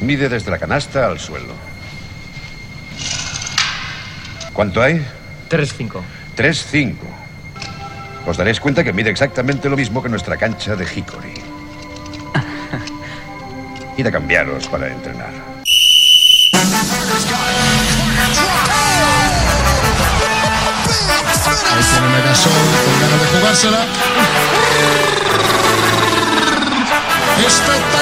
[0.00, 1.54] Mide desde la canasta al suelo.
[4.52, 5.04] ¿Cuánto hay?
[5.50, 6.02] 3-5.
[6.36, 6.96] 3-5.
[8.26, 11.34] Os daréis cuenta que mide exactamente lo mismo que nuestra cancha de Hickory.
[13.98, 15.32] Id a cambiaros para entrenar.
[21.74, 23.80] Ahí tiene Megasol con ganas de jugársela.
[27.46, 27.93] Espectacular,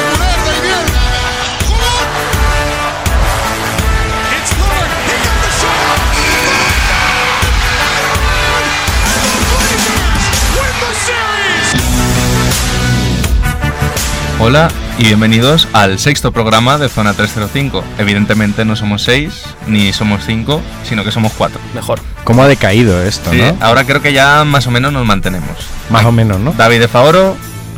[14.44, 14.66] Hola
[14.98, 17.84] y bienvenidos al sexto programa de Zona 305.
[17.98, 21.60] Evidentemente no somos seis, ni somos cinco, sino que somos cuatro.
[21.74, 22.00] Mejor.
[22.24, 23.56] ¿Cómo ha decaído esto, Sí, no?
[23.60, 25.56] Ahora creo que ya más o menos nos mantenemos.
[25.90, 26.52] Más o menos, ¿no?
[26.54, 27.36] David de Favoro,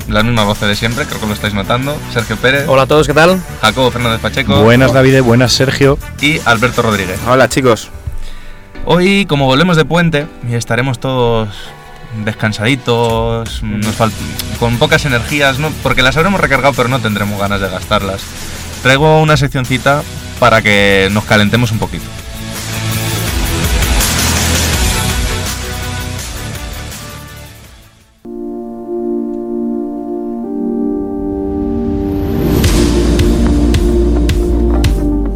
[0.09, 1.99] la misma voz de siempre, creo que lo estáis notando.
[2.15, 3.43] Sergio Pérez, Hola a todos, ¿qué tal?
[3.61, 5.99] Jacobo Fernández Pacheco Buenas, David, buenas, Sergio.
[6.23, 7.21] y Alberto Rodríguez.
[7.29, 7.91] Hola chicos.
[8.87, 11.49] Hoy, como volvemos de puente y estaremos todos
[12.25, 14.13] descansaditos, nos fal-
[14.59, 15.71] con pocas energías, ¿no?
[15.83, 18.23] porque las habremos recargado pero no tendremos ganas de gastarlas.
[18.83, 20.03] Traigo una seccioncita
[20.39, 22.05] para que nos calentemos un poquito.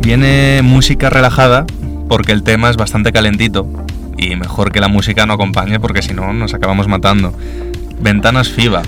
[0.03, 1.67] Viene música relajada
[2.09, 3.67] porque el tema es bastante calentito
[4.19, 7.33] y mejor que la música no acompañe porque si no nos acabamos matando.
[8.00, 8.83] Ventanas FIBA,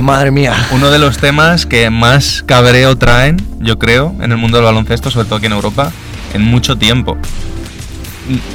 [0.00, 0.54] Madre mía.
[0.72, 5.10] uno de los temas que más cabreo traen, yo creo, en el mundo del baloncesto,
[5.10, 5.92] sobre todo aquí en Europa,
[6.34, 7.16] en mucho tiempo.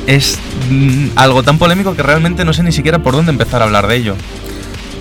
[0.05, 3.65] Es mm, algo tan polémico que realmente no sé ni siquiera por dónde empezar a
[3.65, 4.15] hablar de ello.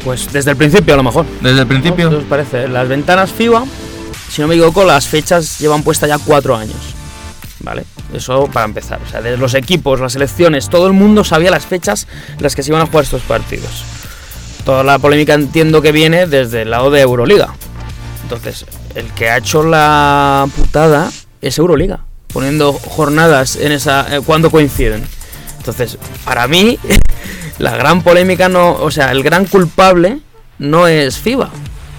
[0.05, 1.27] Pues desde el principio a lo mejor.
[1.43, 2.69] Desde el principio, ¿Qué os parece?
[2.69, 3.65] Las ventanas FIBA,
[4.31, 6.95] si no me equivoco, las fechas llevan puesta ya cuatro años.
[7.61, 7.85] ¿Vale?
[8.17, 8.99] Eso para empezar.
[9.07, 12.57] O sea, de los equipos, las selecciones, todo el mundo sabía las fechas en las
[12.57, 13.85] que se iban a jugar estos partidos.
[14.65, 17.55] Toda la polémica entiendo que viene desde el lado de Euroliga.
[18.23, 18.65] Entonces,
[18.95, 21.11] el que ha hecho la putada
[21.43, 22.01] es Euroliga,
[22.33, 25.05] poniendo jornadas en esa eh, cuando coinciden.
[25.59, 26.79] Entonces, para mí,
[27.59, 30.21] la gran polémica no, o sea, el gran culpable
[30.59, 31.51] no es FIBA,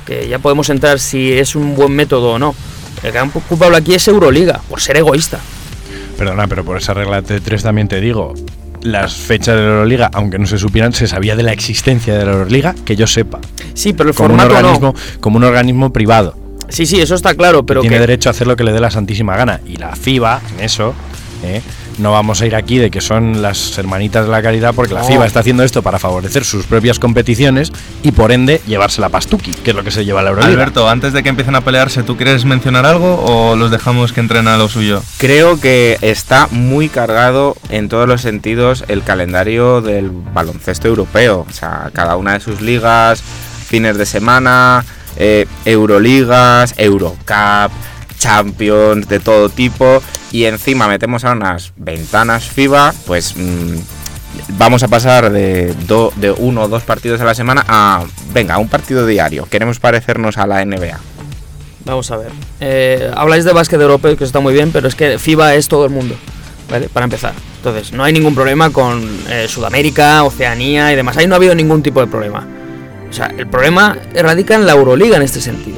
[0.05, 2.55] que ya podemos entrar si es un buen método o no.
[3.03, 5.39] El gran culpable aquí es Euroliga, por ser egoísta.
[6.17, 8.33] Perdona, pero por esa regla T3 también te digo.
[8.81, 12.25] Las fechas de la Euroliga, aunque no se supieran, se sabía de la existencia de
[12.25, 13.39] la Euroliga, que yo sepa.
[13.73, 15.19] Sí, pero el Como un, formato organismo, no.
[15.19, 16.35] como un organismo privado.
[16.69, 18.79] Sí, sí, eso está claro, pero tiene que derecho a hacer lo que le dé
[18.79, 19.61] la santísima gana.
[19.65, 20.93] Y la FIBA, en eso,
[21.43, 21.61] ¿eh?
[21.97, 25.03] No vamos a ir aquí de que son las hermanitas de la caridad, porque la.
[25.03, 27.71] FIBA está haciendo esto para favorecer sus propias competiciones
[28.03, 30.51] y por ende llevarse la pastuki, que es lo que se lleva la Euroliga.
[30.51, 34.19] Alberto, antes de que empiecen a pelearse, ¿tú quieres mencionar algo o los dejamos que
[34.19, 35.01] entren a lo suyo?
[35.17, 41.45] Creo que está muy cargado en todos los sentidos el calendario del baloncesto europeo.
[41.49, 43.21] O sea, cada una de sus ligas,
[43.67, 44.85] fines de semana,
[45.17, 47.71] eh, Euroligas, Eurocup,
[48.19, 50.01] Champions de todo tipo.
[50.31, 53.77] Y encima metemos a unas ventanas FIBA, pues mm,
[54.57, 55.73] vamos a pasar de,
[56.37, 59.47] uno o dos partidos a la semana a, venga, un partido diario.
[59.49, 60.99] Queremos parecernos a la NBA.
[61.85, 62.31] Vamos a ver.
[62.59, 65.85] Eh, habláis de básquet europeo, que está muy bien, pero es que FIBA es todo
[65.85, 66.15] el mundo,
[66.69, 66.89] ¿vale?
[66.89, 67.33] Para empezar.
[67.57, 71.15] Entonces, no hay ningún problema con eh, Sudamérica, Oceanía y demás.
[71.15, 72.45] Ahí no ha habido ningún tipo de problema.
[73.09, 75.77] O sea, el problema radica en la Euroliga en este sentido.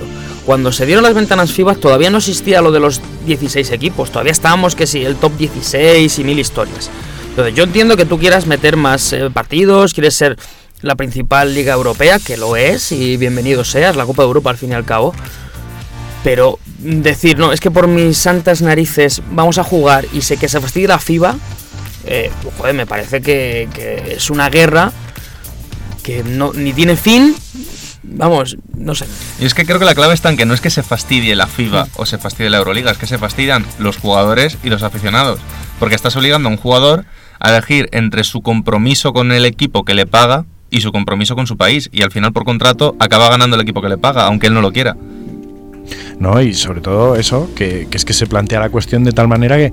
[0.50, 4.10] Cuando se dieron las ventanas FIBA todavía no existía lo de los 16 equipos.
[4.10, 6.90] Todavía estábamos que sí, el top 16 y mil historias.
[7.30, 10.40] Entonces, yo entiendo que tú quieras meter más eh, partidos, quieres ser
[10.82, 14.58] la principal liga europea, que lo es, y bienvenido seas, la Copa de Europa al
[14.58, 15.14] fin y al cabo.
[16.24, 20.50] Pero decir, no, es que por mis santas narices vamos a jugar y sé que
[20.50, 21.36] se fastidie la FIBA,
[22.08, 24.92] eh, joder, me parece que, que es una guerra
[26.02, 27.36] que no, ni tiene fin.
[28.04, 29.06] Vamos, no sé.
[29.40, 31.36] Y es que creo que la clave está en que no es que se fastidie
[31.36, 34.84] la FIBA o se fastidie la Euroliga, es que se fastidian los jugadores y los
[34.84, 35.40] aficionados.
[35.80, 37.06] Porque estás obligando a un jugador
[37.40, 41.48] a elegir entre su compromiso con el equipo que le paga y su compromiso con
[41.48, 41.90] su país.
[41.92, 44.62] Y al final, por contrato, acaba ganando el equipo que le paga, aunque él no
[44.62, 44.96] lo quiera.
[46.20, 49.28] No, y sobre todo eso, que, que es que se plantea la cuestión de tal
[49.28, 49.72] manera que,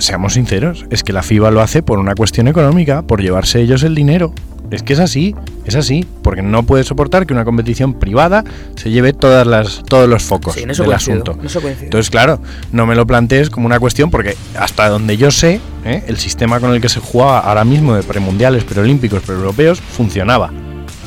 [0.00, 3.82] seamos sinceros, es que la FIBA lo hace por una cuestión económica, por llevarse ellos
[3.82, 4.32] el dinero.
[4.70, 5.34] Es que es así,
[5.64, 8.44] es así, porque no puede soportar que una competición privada
[8.76, 11.40] se lleve todas las, todos los focos Sí, en eso del coincido, asunto.
[11.40, 11.84] en eso coincido.
[11.86, 12.40] Entonces, claro,
[12.70, 16.04] no me lo plantees como una cuestión, porque hasta donde yo sé, ¿eh?
[16.06, 20.52] el sistema con el que se jugaba ahora mismo de premundiales, preolímpicos, preeuropeos, funcionaba.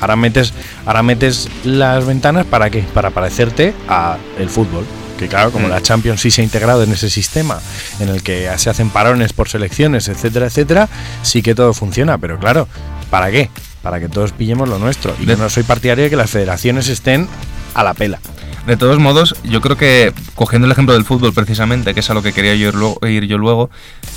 [0.01, 0.53] Ahora metes,
[0.85, 2.83] ahora metes las ventanas para qué?
[2.93, 4.83] Para parecerte a el fútbol.
[5.17, 5.71] Que claro, como Mm.
[5.71, 7.59] la Champions sí se ha integrado en ese sistema
[7.99, 10.89] en el que se hacen parones por selecciones, etcétera, etcétera,
[11.21, 12.17] sí que todo funciona.
[12.17, 12.67] Pero claro,
[13.09, 13.49] ¿para qué?
[13.81, 15.15] Para que todos pillemos lo nuestro.
[15.19, 17.27] Y De- yo no soy partidario de que las federaciones estén
[17.75, 18.19] a la pela.
[18.65, 22.13] De todos modos, yo creo que, cogiendo el ejemplo del fútbol precisamente, que es a
[22.13, 23.69] lo que quería yo ir, luego- ir yo luego,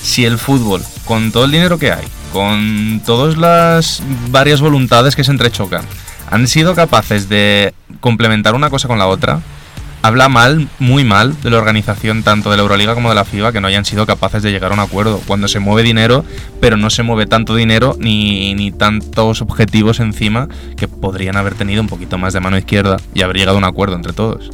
[0.02, 5.24] si el fútbol, con todo el dinero que hay, con todas las varias voluntades que
[5.24, 5.84] se entrechocan,
[6.30, 9.40] han sido capaces de complementar una cosa con la otra,
[10.02, 13.52] habla mal, muy mal, de la organización tanto de la Euroliga como de la FIBA,
[13.52, 15.20] que no hayan sido capaces de llegar a un acuerdo.
[15.26, 16.24] Cuando se mueve dinero,
[16.60, 21.80] pero no se mueve tanto dinero ni, ni tantos objetivos encima que podrían haber tenido
[21.82, 24.50] un poquito más de mano izquierda y haber llegado a un acuerdo entre todos.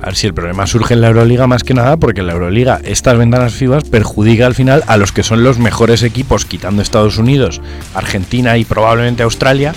[0.00, 2.32] A ver si el problema surge en la Euroliga más que nada porque en la
[2.34, 6.82] Euroliga estas ventanas FIBA perjudica al final a los que son los mejores equipos, quitando
[6.82, 7.60] Estados Unidos,
[7.94, 9.74] Argentina y probablemente Australia,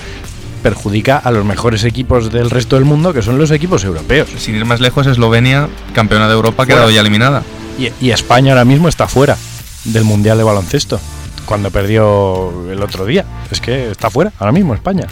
[0.61, 4.29] perjudica a los mejores equipos del resto del mundo, que son los equipos europeos.
[4.37, 7.43] Sin ir más lejos, Eslovenia, campeona de Europa, ha quedado ya eliminada.
[7.77, 9.37] Y, y España ahora mismo está fuera
[9.85, 10.99] del Mundial de Baloncesto,
[11.45, 13.25] cuando perdió el otro día.
[13.49, 15.07] Es que está fuera ahora mismo España.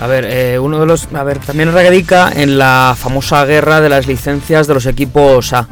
[0.00, 1.08] A ver, eh, uno de los.
[1.14, 5.68] A ver, también radica en la famosa guerra de las licencias de los equipos A.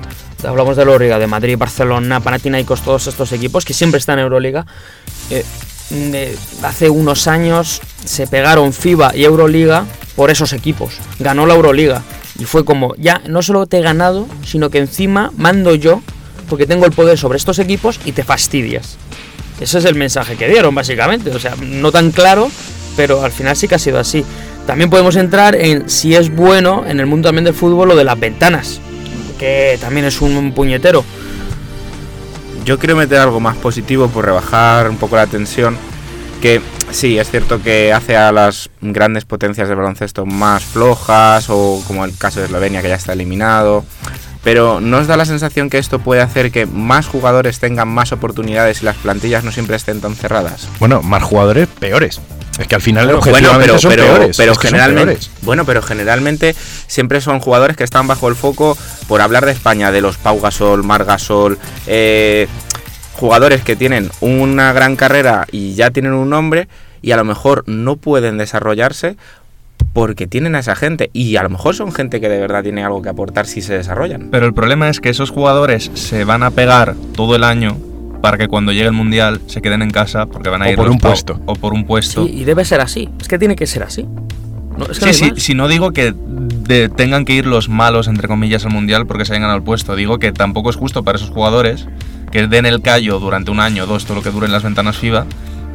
[0.46, 4.24] Hablamos de la Euroliga, de Madrid, Barcelona, Panathinaikos, todos estos equipos que siempre están en
[4.24, 4.66] Euroliga.
[5.30, 5.44] Eh,
[6.62, 9.86] hace unos años se pegaron FIBA y Euroliga
[10.16, 10.94] por esos equipos.
[11.18, 12.02] Ganó la Euroliga.
[12.38, 16.02] Y fue como, ya no solo te he ganado, sino que encima mando yo,
[16.48, 18.96] porque tengo el poder sobre estos equipos y te fastidias.
[19.60, 21.30] Ese es el mensaje que dieron, básicamente.
[21.30, 22.50] O sea, no tan claro,
[22.96, 24.24] pero al final sí que ha sido así.
[24.66, 28.04] También podemos entrar en si es bueno en el mundo también del fútbol lo de
[28.04, 28.80] las ventanas,
[29.38, 31.04] que también es un puñetero.
[32.64, 35.76] Yo quiero meter algo más positivo por rebajar un poco la tensión.
[36.40, 36.60] Que
[36.90, 42.04] sí, es cierto que hace a las grandes potencias del baloncesto más flojas, o como
[42.04, 43.84] el caso de Eslovenia que ya está eliminado.
[44.42, 48.10] Pero ¿no os da la sensación que esto puede hacer que más jugadores tengan más
[48.10, 50.68] oportunidades y las plantillas no siempre estén tan cerradas?
[50.80, 52.20] Bueno, más jugadores peores.
[52.58, 54.36] Es que al final Bueno, objetivamente pero, son pero, peores.
[54.36, 55.30] pero es que son generalmente, peores.
[55.42, 56.54] bueno, pero generalmente
[56.86, 58.76] siempre son jugadores que están bajo el foco
[59.08, 62.46] por hablar de España, de los Pau Gasol, Mar Gasol, eh,
[63.14, 66.68] jugadores que tienen una gran carrera y ya tienen un nombre
[67.00, 69.16] y a lo mejor no pueden desarrollarse
[69.92, 72.84] porque tienen a esa gente y a lo mejor son gente que de verdad tiene
[72.84, 74.28] algo que aportar si se desarrollan.
[74.30, 77.76] Pero el problema es que esos jugadores se van a pegar todo el año
[78.22, 80.76] para que cuando llegue el mundial se queden en casa porque van a O ir
[80.76, 81.40] por los un puesto.
[81.44, 82.24] o por un puesto.
[82.24, 83.08] Sí, y debe ser así.
[83.20, 84.06] Es que tiene que ser así.
[84.78, 87.68] No, es que Sí, no sí, si no digo que de- tengan que ir los
[87.68, 89.94] malos, entre comillas, al mundial porque se hayan ganado el puesto.
[89.96, 91.86] Digo que tampoco es justo para esos jugadores
[92.30, 95.26] que den el callo durante un año, dos, todo lo que duren las ventanas FIBA.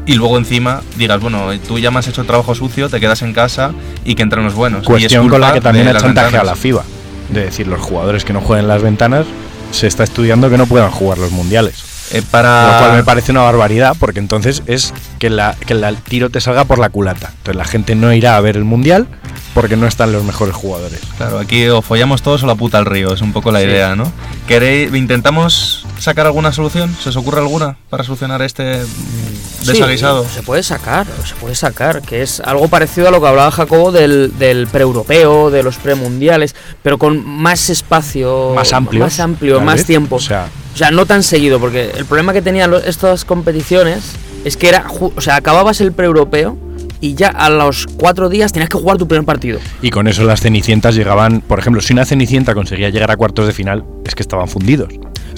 [0.08, 3.34] Y luego encima digas, bueno, tú ya me has hecho trabajo sucio, te quedas en
[3.34, 3.74] casa
[4.06, 4.80] y que entren los buenos.
[4.80, 6.84] Y es Cuestión con la que también ha chantajeado la FIBA.
[7.30, 9.26] De decir, los jugadores que no jueguen las ventanas,
[9.72, 11.84] se está estudiando que no puedan jugar los mundiales.
[12.12, 12.74] Eh, para...
[12.74, 16.30] Lo cual me parece una barbaridad, porque entonces es que, la, que la- el tiro
[16.30, 17.30] te salga por la culata.
[17.38, 19.08] Entonces la gente no irá a ver el mundial
[19.54, 21.00] porque no están los mejores jugadores.
[21.18, 23.66] Claro, aquí o follamos todos o la puta al río, es un poco la Sí.
[23.66, 24.12] idea, ¿no?
[24.48, 26.96] ¿Queréis, ¿Intentamos sacar alguna solución?
[27.02, 30.26] ¿Se os ocurre alguna para solucionar este Sí, desaguisado?
[30.30, 33.92] se puede sacar, se puede sacar, que es algo parecido a lo que hablaba Jacobo
[33.92, 39.04] del, del pre-europeo, de los premundiales, pero con más espacio, Más amplio.
[39.04, 39.86] más, amplio, tal más vez.
[39.88, 40.18] tiempo.
[40.18, 44.12] O sea, O sea, no tan seguido, porque el problema que tenían estas competiciones
[44.46, 46.56] es que era, o sea, acababas el pre-europeo
[47.02, 49.60] y ya a los cuatro días tenías que jugar tu primer partido.
[49.82, 53.48] y con eso las cenicientas llegaban, por ejemplo, si una cenicienta conseguía llegar a cuartos
[53.48, 54.90] de final, es que estaban fundidos.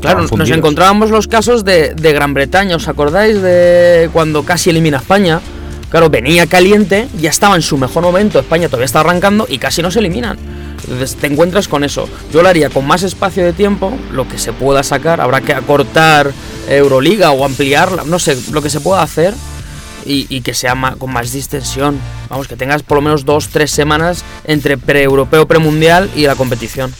[0.01, 4.71] Claro, Estaban nos encontrábamos los casos de, de Gran Bretaña, ¿os acordáis de cuando casi
[4.71, 5.39] elimina a España?
[5.89, 9.81] Claro, venía caliente, ya estaba en su mejor momento, España todavía está arrancando y casi
[9.81, 10.37] no se eliminan.
[10.89, 12.09] Entonces te encuentras con eso.
[12.33, 15.53] Yo lo haría con más espacio de tiempo, lo que se pueda sacar, habrá que
[15.53, 16.31] acortar
[16.67, 19.35] Euroliga o ampliarla, no sé, lo que se pueda hacer
[20.03, 21.99] y, y que sea con más distensión.
[22.27, 26.91] Vamos, que tengas por lo menos dos, tres semanas entre pre-europeo, pre-mundial y la competición.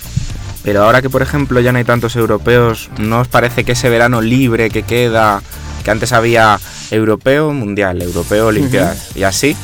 [0.63, 3.89] Pero ahora que por ejemplo ya no hay tantos europeos, ¿no os parece que ese
[3.89, 5.41] verano libre que queda,
[5.84, 6.60] que antes había
[6.91, 9.55] europeo, mundial, europeo, olimpiadas y así,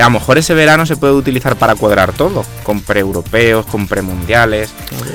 [0.00, 4.70] a lo mejor ese verano se puede utilizar para cuadrar todo, con pre-europeos, con premundiales.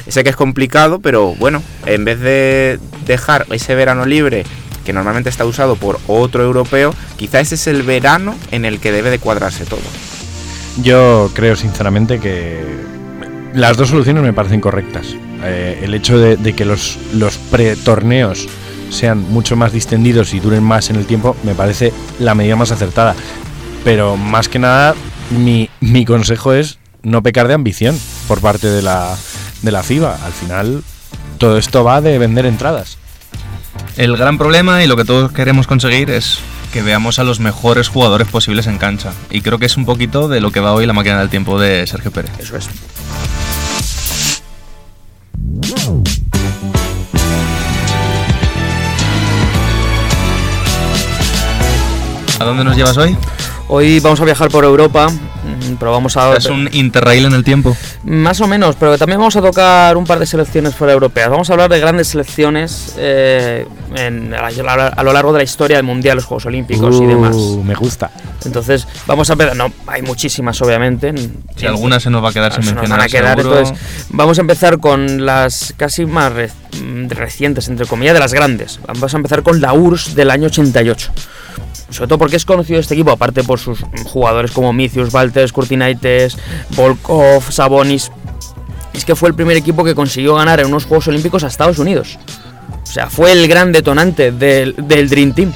[0.07, 4.45] Sé que es complicado, pero bueno, en vez de dejar ese verano libre,
[4.85, 8.91] que normalmente está usado por otro europeo, quizá ese es el verano en el que
[8.91, 9.81] debe de cuadrarse todo.
[10.81, 12.63] Yo creo sinceramente que
[13.53, 15.07] las dos soluciones me parecen correctas.
[15.43, 18.47] Eh, el hecho de, de que los, los pre-torneos
[18.89, 22.71] sean mucho más distendidos y duren más en el tiempo me parece la medida más
[22.71, 23.15] acertada.
[23.83, 24.95] Pero más que nada,
[25.29, 29.15] mi, mi consejo es no pecar de ambición por parte de la,
[29.61, 30.17] de la FIBA.
[30.23, 30.83] Al final,
[31.37, 32.97] todo esto va de vender entradas.
[33.97, 36.39] El gran problema y lo que todos queremos conseguir es
[36.71, 39.11] que veamos a los mejores jugadores posibles en cancha.
[39.29, 41.59] Y creo que es un poquito de lo que va hoy la máquina del tiempo
[41.59, 42.31] de Sergio Pérez.
[42.39, 42.69] Eso es.
[52.39, 53.17] ¿A dónde nos llevas hoy?
[53.71, 56.35] Hoy vamos a viajar por Europa, mm, pero vamos a...
[56.35, 57.77] Es un interrail en el tiempo.
[58.03, 61.29] Más o menos, pero también vamos a tocar un par de selecciones fuera europeas.
[61.29, 65.43] Vamos a hablar de grandes selecciones eh, en- a, la- a lo largo de la
[65.43, 67.35] historia del Mundial, los Juegos Olímpicos y demás.
[67.35, 68.09] Uh, me gusta.
[68.43, 69.55] Entonces, vamos a empezar.
[69.55, 71.13] No, hay muchísimas, obviamente.
[71.55, 73.39] Si alguna se nos va a quedar sin se nos mencionar, van a quedar.
[73.39, 73.77] Entonces,
[74.09, 76.49] vamos a empezar con las casi más re-
[76.81, 78.79] mm, recientes, entre comillas, de las grandes.
[78.87, 81.11] Vamos a empezar con la URSS del año 88.
[81.89, 86.37] Sobre todo porque es conocido este equipo, aparte por sus jugadores como Micius, Valtes, Kurtinaitis,
[86.75, 88.11] Volkov, Sabonis.
[88.93, 91.79] Es que fue el primer equipo que consiguió ganar en unos Juegos Olímpicos a Estados
[91.79, 92.19] Unidos.
[92.83, 95.53] O sea, fue el gran detonante del, del Dream Team.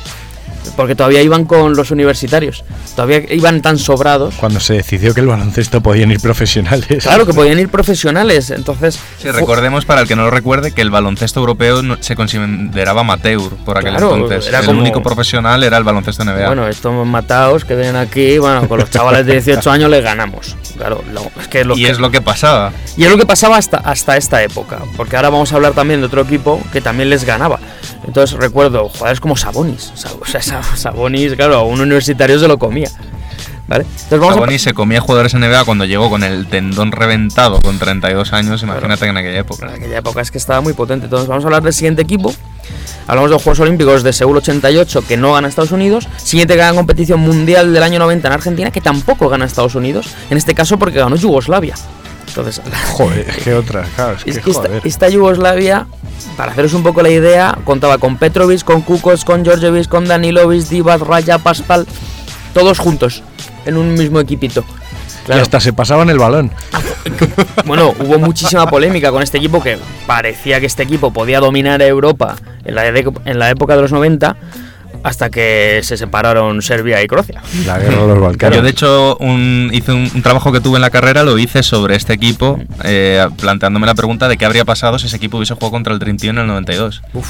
[0.75, 2.63] Porque todavía iban con los universitarios.
[2.95, 4.35] Todavía iban tan sobrados.
[4.35, 7.03] Cuando se decidió que el baloncesto podían ir profesionales.
[7.03, 8.49] Claro que podían ir profesionales.
[8.51, 12.15] Entonces, Sí, recordemos para el que no lo recuerde que el baloncesto europeo no- se
[12.15, 14.47] consideraba amateur por aquel Claro, entonces.
[14.47, 16.47] era el como- único profesional era el baloncesto NBA.
[16.47, 20.55] Bueno, estos matados que ven aquí, bueno, con los chavales de 18 años les ganamos.
[20.77, 22.71] Claro, lo- es que lo y que- es lo que pasaba.
[22.97, 24.79] y es lo que pasaba hasta, hasta esta época.
[24.97, 27.59] Porque ahora vamos a hablar también de otro equipo que también les ganaba.
[28.05, 29.91] Entonces recuerdo jugadores como Sabonis.
[29.95, 32.89] Sa- O sea, Sa- Sabonis, claro, a un universitario se lo comía.
[33.65, 33.83] ¿Vale?
[33.85, 37.61] Entonces vamos a Sabonis se comía jugadores en NBA cuando llegó con el tendón reventado
[37.61, 39.67] con 32 años, imagínate que en aquella época.
[39.67, 41.05] En aquella época es que estaba muy potente.
[41.05, 42.33] Entonces vamos a hablar del siguiente equipo.
[43.07, 46.07] Hablamos de los Juegos Olímpicos de Seúl 88 que no gana Estados Unidos.
[46.17, 50.13] Siguiente gran competición mundial del año 90 en Argentina que tampoco gana Estados Unidos.
[50.29, 51.75] En este caso porque ganó Yugoslavia.
[52.35, 52.61] Entonces,
[52.93, 55.85] Joder, es que otras, claro, es es que esta, esta Yugoslavia,
[56.35, 60.67] para haceros un poco la idea, contaba con Petrovic, con Kukos, con Georgievich, con Danilovic,
[60.67, 61.85] Divac, Raya, Paspal,
[62.53, 63.21] todos juntos
[63.65, 64.63] en un mismo equipito.
[65.21, 65.41] Y Claro.
[65.43, 66.51] hasta se pasaban el balón.
[67.65, 71.85] Bueno, hubo muchísima polémica con este equipo que parecía que este equipo podía dominar a
[71.85, 72.35] Europa
[72.65, 74.35] en la, de- en la época de los 90
[75.03, 77.41] hasta que se separaron Serbia y Croacia.
[77.65, 78.55] La guerra de los Balcanes.
[78.57, 81.61] Yo de hecho un- hice un, un trabajo que tuve en la carrera, lo hice
[81.63, 85.53] sobre este equipo, eh, planteándome la pregunta de qué habría pasado si ese equipo hubiese
[85.55, 87.01] jugado contra el Dream Team en el 92.
[87.13, 87.27] Uf,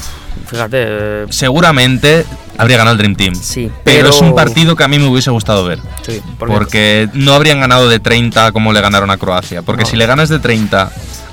[0.48, 0.76] fíjate.
[0.86, 2.24] eh, Seguramente
[2.58, 3.34] habría ganado el Dream Team.
[3.34, 5.80] Sí, pero, es un partido que a mí me hubiese gustado ver.
[6.06, 9.62] sí, porque- Porque no habrían ganado de 30 como le ganaron a Croacia.
[9.62, 9.88] Porque No.
[9.88, 10.90] si le ganas de 30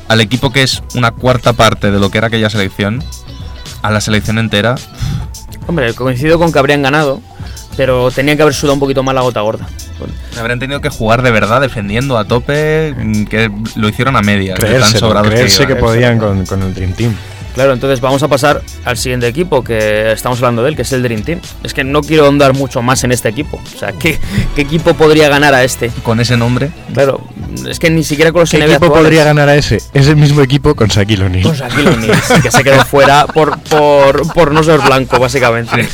[0.07, 3.03] al equipo que es una cuarta parte de lo que era aquella selección,
[3.83, 4.75] a la selección entera,
[5.67, 7.21] Hombre, coincido con que habrían ganado,
[7.77, 9.67] pero tenían que haber sudado un poquito más la gota gorda.
[10.39, 12.95] habrían tenido que jugar de verdad defendiendo a tope,
[13.29, 14.21] que lo hicieron a
[15.13, 17.15] tan creerse, que que podían con, con el Dream Team.
[17.53, 20.91] Claro, entonces vamos a pasar al siguiente equipo que estamos hablando de él, que es
[20.93, 21.39] el Dream Team.
[21.63, 23.60] Es que no quiero ahondar mucho más en este equipo.
[23.75, 24.20] O sea, ¿qué,
[24.55, 25.89] qué equipo podría ganar a este?
[26.03, 27.22] Con ese nombre, Claro,
[27.67, 29.03] es que ni siquiera con los ¿Qué NBA equipo actuales.
[29.05, 29.81] podría ganar a ese?
[29.93, 31.43] Ese mismo equipo con Shaquille O'Neal.
[31.43, 35.88] Con Shaquille O'Neal, que se quedó fuera por, por, por no ser blanco, básicamente.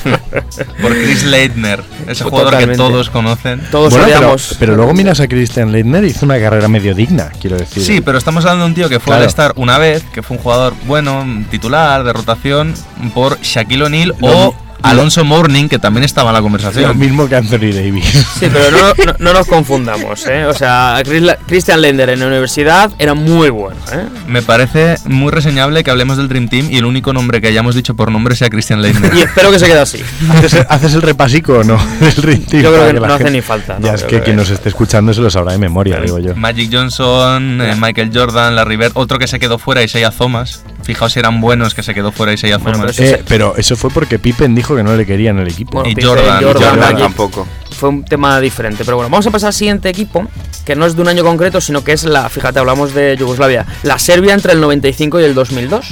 [0.82, 2.72] por Chris Leitner, ese Pues jugador totalmente.
[2.84, 3.62] que todos conocen.
[3.72, 7.32] Todos Bueno, pero, pero luego miras a Christian Leitner y hizo una carrera medio digna,
[7.42, 7.84] quiero decir.
[7.84, 9.24] Sí, pero estamos hablando de un tío que fue Claro.
[9.24, 12.74] al estar una vez, que fue un jugador bueno, titular, de rotación,
[13.14, 16.98] por Shaquille O'Neal Lo- o Alonso Mourning, que también estaba en la Lo conversación.
[17.00, 18.06] mismo que Anthony Davis.
[18.40, 20.46] Sí, pero no, no, no nos confundamos, ¿eh?
[20.46, 24.06] O sea, Chris- Christian Lender en la universidad era muy bueno, ¿eh?
[24.28, 27.74] Me parece muy reseñable que hablemos del Dream Team y el único nombre que hayamos
[27.74, 29.14] dicho por nombre sea Christian Leitner.
[29.16, 30.00] Y espero que se quede así.
[30.30, 31.78] ¿Haces, el- haces el repasico o no?
[32.00, 33.88] del Dream Team Yo creo que no hace gente- ni falta, ¿no?
[33.88, 36.36] Ya es que quien nos esté escuchando se lo sabrá de memoria, digo yo.
[36.36, 40.62] Magic Johnson, eh, Michael Jordan, Larry Bird, otro que se quedó fuera, Isaiah Thomas.
[40.88, 42.96] Fijaos si eran buenos que se quedó fuera Isaiah Bueno, Thomas.
[42.96, 45.74] pero Eh, pero eso fue porque Pippen dijo que no le querían el equipo.
[45.74, 47.46] Bueno, Y Pippen, Jordan, Jordan, Jordan Magic, tampoco.
[47.72, 48.86] fue un tema diferente.
[48.86, 50.26] Pero bueno, vamos a pasar al siguiente equipo,
[50.66, 53.66] que no es de un año concreto, sino que es la, fíjate, hablamos de Yugoslavia,
[53.84, 55.88] la Serbia entre el 95 y el 2002,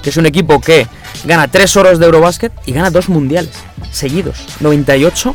[0.00, 0.86] que es un equipo que
[1.24, 3.50] gana tres oros de Eurobásquet y gana dos mundiales
[3.90, 5.34] seguidos, 98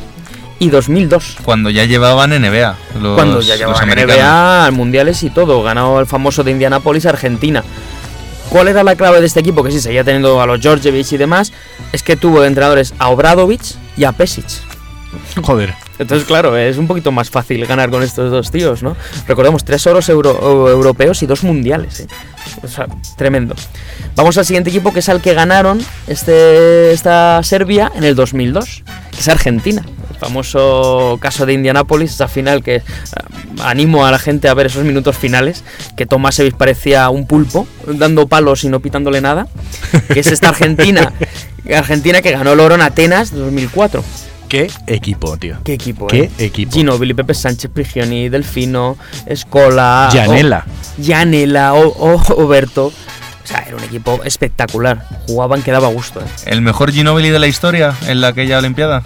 [0.60, 1.36] y 2002.
[1.44, 2.75] Cuando ya llevaban NBA.
[3.02, 4.16] Los, cuando ya los llevaban americanos.
[4.18, 7.62] NBA, mundiales y todo, ganó el famoso de Indianapolis, Argentina.
[8.50, 9.64] ¿Cuál era la clave de este equipo?
[9.64, 11.52] Que sí, seguía teniendo a los Georgievich y demás,
[11.92, 13.62] es que tuvo de entrenadores a Obradovic
[13.98, 14.46] y a Pesic.
[15.42, 15.74] Joder.
[15.98, 18.98] Entonces, claro, es un poquito más fácil ganar con estos dos tíos, ¿no?
[19.28, 22.08] Recordemos, tres oros euro- europeos y dos mundiales, ¿eh?
[22.64, 22.88] O sea,
[23.18, 23.56] tremendo.
[24.16, 28.84] Vamos al siguiente equipo, que es al que ganaron este, esta Serbia en el 2002,
[29.12, 29.84] que es Argentina.
[30.18, 32.84] Famoso caso de Indianápolis, esa final que eh,
[33.64, 35.64] animo a la gente a ver esos minutos finales,
[35.98, 39.48] que Tomasevich parecía un pulpo, dando palos y no pitándole nada,
[40.14, 41.12] que es esta Argentina,
[41.76, 44.04] Argentina que ganó el oro en Atenas de 2004.
[44.48, 45.58] ¿Qué equipo, tío?
[45.64, 46.46] ¿Qué equipo, ¿Qué eh?
[46.46, 46.72] equipo?
[46.72, 48.96] Gino, Billy Pepe Sánchez, Prigioni, Delfino,
[49.26, 50.08] Escola...
[51.02, 51.74] Gianella.
[51.74, 52.86] O- o, o- Oberto...
[52.88, 55.08] O sea, era un equipo espectacular.
[55.28, 56.24] Jugaban que daba gusto, eh.
[56.48, 59.04] ¿El mejor Ginobili de la historia en la aquella Olimpiada?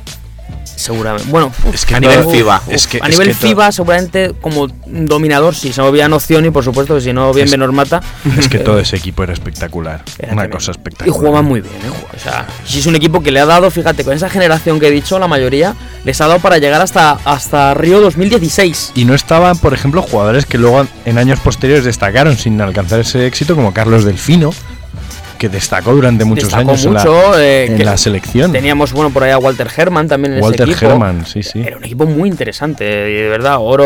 [0.63, 1.29] Seguramente.
[1.29, 2.62] Bueno, uf, Es que A nivel FIBA.
[2.70, 5.74] Es que, a es nivel que FIBA, seguramente como dominador, sí.
[5.74, 8.01] Se movía noción y por supuesto que si no, bien menor mata.
[8.38, 10.03] Es que todo ese equipo era espectacular.
[10.18, 10.58] Era Una tremendo.
[10.58, 11.18] cosa Y espectacular.
[11.20, 12.08] jugaban muy bien, ¿eh?
[12.15, 14.88] O sea, si es un equipo que le ha dado, fíjate, con esa generación que
[14.88, 15.75] he dicho, la mayoría,
[16.06, 18.94] les ha dado para llegar hasta, hasta Río 2016.
[18.96, 23.27] Y no estaban, por ejemplo, jugadores que luego en años posteriores destacaron sin alcanzar ese
[23.27, 24.51] éxito, como Carlos Delfino,
[25.39, 28.51] que destacó durante muchos Destacó años en la- mucho, eh, en que la selección.
[28.51, 30.91] Teníamos, bueno, por ahí a Walter Herman también en Walter ese equipo.
[30.91, 31.62] Herman, sí, sí.
[31.65, 33.58] Era un equipo muy interesante, de verdad.
[33.60, 33.86] Oro,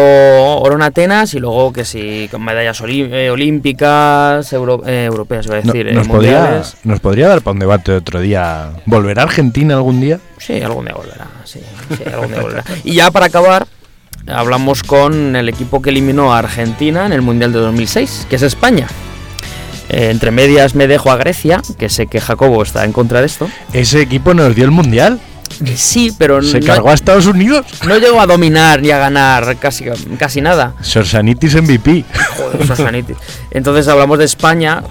[0.58, 5.56] oro en Atenas y luego que sí, con medallas eh, olímpicas, euro- eh, europeas, iba
[5.58, 8.72] a No- decir, eh, nos, podría, nos podría dar para un debate otro día.
[8.86, 10.20] ¿Volverá Argentina algún día?
[10.40, 11.28] Sí, algún día volverá.
[11.46, 11.60] Sí,
[11.96, 12.64] sí, algún día volverá.
[12.84, 13.68] Y ya para acabar,
[14.28, 18.42] hablamos con el equipo que eliminó a Argentina en el Mundial de 2006, que es
[18.42, 18.88] España.
[19.90, 23.28] Eh, entre medias me dejo a Grecia, que sé que Jacobo está en contra de
[23.28, 23.50] esto.
[23.74, 25.20] Ese equipo nos dio el mundial.
[25.76, 27.66] Sí, pero Se no, cargó a Estados Unidos.
[27.86, 29.86] no llegó a dominar ni a ganar casi,
[30.18, 30.74] casi nada.
[30.82, 32.06] Sorsanitis MVP.
[32.38, 33.18] Joder, Sosanitis.
[33.52, 34.84] Entonces hablamos de España.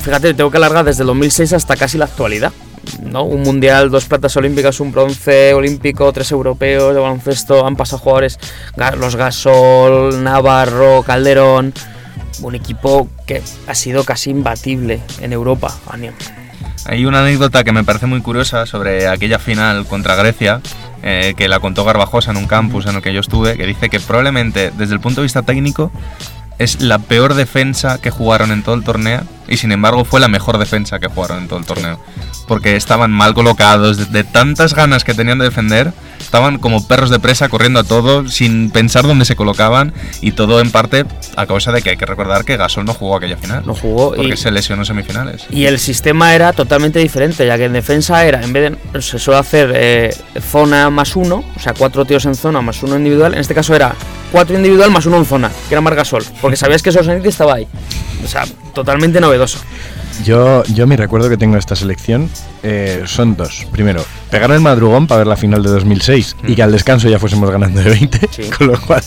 [0.00, 2.52] Fíjate, tengo que alargar desde el 2006 hasta casi la actualidad.
[3.02, 3.24] ¿no?
[3.24, 7.66] Un mundial, dos platas olímpicas, un bronce olímpico, tres europeos de baloncesto.
[7.66, 8.38] Han pasado jugadores,
[8.76, 11.72] Ga- los Gasol, Navarro, Calderón.
[12.42, 15.74] Un equipo que ha sido casi imbatible en Europa.
[16.84, 20.60] Hay una anécdota que me parece muy curiosa sobre aquella final contra Grecia,
[21.02, 23.88] eh, que la contó Garbajosa en un campus en el que yo estuve, que dice
[23.88, 25.90] que probablemente desde el punto de vista técnico
[26.58, 30.28] es la peor defensa que jugaron en todo el torneo y sin embargo fue la
[30.28, 31.98] mejor defensa que jugaron en todo el torneo.
[32.48, 37.10] Porque estaban mal colocados, de, de tantas ganas que tenían de defender, estaban como perros
[37.10, 41.04] de presa corriendo a todo sin pensar dónde se colocaban y todo en parte
[41.36, 43.64] a causa de que hay que recordar que Gasol no jugó aquella final.
[43.66, 45.46] No jugó Porque y- se lesionó en semifinales.
[45.50, 49.18] Y el sistema era totalmente diferente, ya que en defensa era, en vez de, se
[49.18, 53.34] suele hacer eh, zona más uno, o sea, cuatro tíos en zona más uno individual,
[53.34, 53.92] en este caso era
[54.30, 57.66] cuatro individual más uno en zona, que era Margasol, porque sabías que Sosaniti estaba ahí.
[58.24, 58.44] O sea,
[58.74, 59.60] totalmente novedoso novedoso.
[60.24, 62.30] Yo, yo mi recuerdo que tengo de esta selección
[62.62, 63.66] eh, son dos.
[63.70, 67.18] Primero, pegar el madrugón para ver la final de 2006 y que al descanso ya
[67.18, 68.42] fuésemos ganando de 20, Sí.
[68.58, 69.02] con lo cual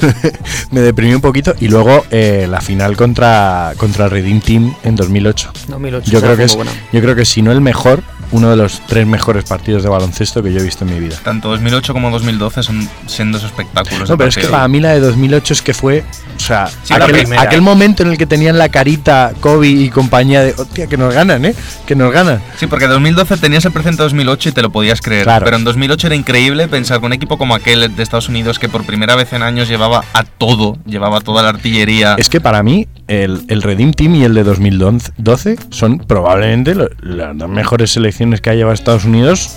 [0.70, 1.54] me deprimí un poquito.
[1.60, 5.52] Y luego eh, la final contra, contra Redeem Team en 2008.
[5.68, 6.10] 2008.
[6.10, 6.70] Yo creo, que es, buena.
[6.92, 10.42] yo creo que si no el mejor, uno de los tres mejores partidos de baloncesto
[10.42, 11.16] que yo he visto en mi vida.
[11.22, 14.08] Tanto 2008 como 2012 son sendos espectáculos.
[14.08, 16.02] No, pero es que para mí la de 2008 es que fue,
[16.36, 20.42] o sea, Sí, aquel, aquel momento en el que tenían la carita Kobe y compañía
[20.42, 21.54] de, hostia, que nos ganan, ¿eh?
[21.86, 22.40] Que nos ganan.
[22.56, 25.24] Sí, porque en 2012 tenías el presente de 2008 y te lo podías creer.
[25.24, 25.44] Claro.
[25.44, 28.68] Pero en 2008 era increíble pensar que un equipo como aquel de Estados Unidos que
[28.68, 32.14] por primera vez en años llevaba a todo, llevaba toda la artillería.
[32.18, 36.88] Es que para mí el, el Redeem Team y el de 2012 son probablemente lo-
[37.02, 39.56] las dos mejores selecciones que ha llevado Estados Unidos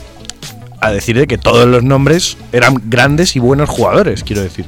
[0.81, 4.65] a decir de que todos los nombres eran grandes y buenos jugadores, quiero decir.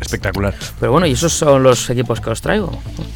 [0.00, 0.54] Espectacular.
[0.80, 2.70] Pero bueno, y esos son los equipos que os traigo.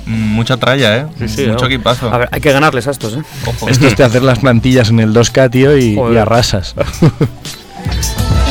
[0.07, 1.07] Mucha tralla, ¿eh?
[1.29, 1.66] Sí, Mucho ¿no?
[1.66, 2.12] equipazo.
[2.12, 3.23] A ver, hay que ganarles a estos, ¿eh?
[3.47, 3.68] Ojo.
[3.68, 6.75] Esto es de hacer las plantillas en el 2K, tío, y, arrasas.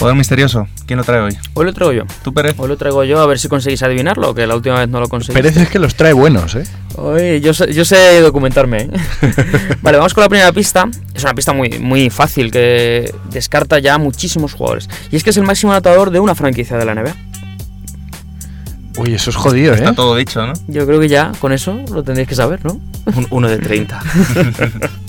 [0.00, 0.66] Jugador misterioso.
[0.86, 1.36] ¿Quién lo trae hoy?
[1.52, 2.04] Hoy lo traigo yo.
[2.24, 2.54] ¿Tú, Pérez?
[2.56, 5.08] Hoy lo traigo yo a ver si conseguís adivinarlo, que la última vez no lo
[5.08, 5.34] conseguí.
[5.34, 6.64] Pérez es que los trae buenos, ¿eh?
[6.96, 8.78] Oye, yo sé, yo sé documentarme.
[8.82, 8.90] ¿eh?
[9.82, 10.88] vale, vamos con la primera pista.
[11.14, 14.88] Es una pista muy, muy fácil que descarta ya muchísimos jugadores.
[15.12, 17.14] Y es que es el máximo anotador de una franquicia de la NBA.
[18.96, 19.76] Uy, eso es jodido, ¿eh?
[19.76, 20.52] Está todo dicho, ¿no?
[20.66, 22.80] Yo creo que ya con eso lo tendréis que saber, ¿no?
[23.14, 24.00] Un- uno de 30.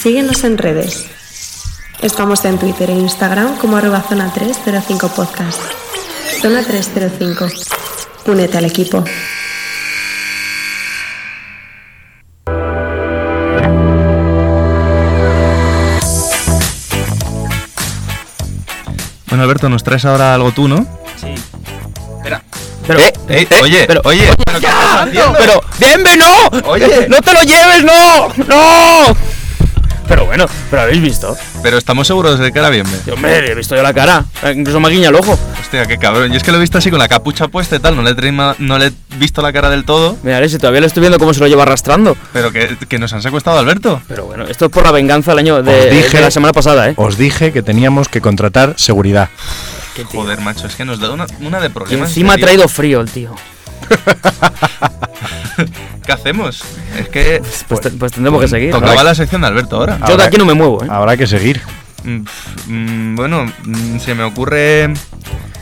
[0.00, 1.06] Síguenos en redes.
[2.02, 5.60] Estamos en Twitter e Instagram como arroba zona 305 podcast.
[6.40, 7.46] Zona 305.
[8.26, 9.04] Únete al equipo.
[19.28, 20.86] Bueno, Alberto, nos traes ahora algo tú, ¿no?
[21.20, 21.34] Sí.
[22.16, 22.42] Espera.
[22.86, 25.34] Pero, Eh, Ey, eh, oye, pero- oye, pero ¿qué estás haciendo?
[25.38, 26.68] pero, Bienve, no.
[26.70, 27.06] Oye.
[27.08, 29.16] no te lo lleves, no, no.
[30.08, 31.36] Pero bueno, pero habéis visto.
[31.62, 32.86] Pero estamos seguros de que era bien.
[33.06, 34.24] Yo, Hombre, he visto yo la cara.
[34.42, 35.38] Eh, Incluso me ha guiñado el ojo.
[35.60, 36.30] Hostia, qué cabrón.
[36.30, 38.10] Yo es que lo he visto así con la capucha puesta y tal, no le,
[38.10, 41.02] he traído- no le he visto la cara del todo, Mira, si todavía le estoy
[41.02, 42.16] viendo cómo se lo lleva arrastrando.
[42.32, 44.00] pero que, que nos han secuestrado a Alberto.
[44.08, 46.54] Pero bueno, esto es por la venganza del año Os de, dije- de la semana
[46.54, 46.94] pasada, ¿eh?
[46.96, 49.28] Os dije que teníamos que contratar seguridad.
[50.12, 52.08] Joder, macho, es que nos da una, una de Y problemas.
[52.10, 53.34] encima ha traído frío el tío.
[56.08, 56.62] ¿Qué hacemos?
[56.98, 58.70] Es que Pues, te- pues tendremos que seguir.
[58.70, 59.98] tocaba la sección de Alberto ahora.
[60.08, 60.86] Yo de aquí no me muevo, ¿eh?
[60.90, 61.60] Habrá que seguir.
[62.02, 62.20] Mm,
[62.66, 64.88] mm, bueno, mm, se me ocurre.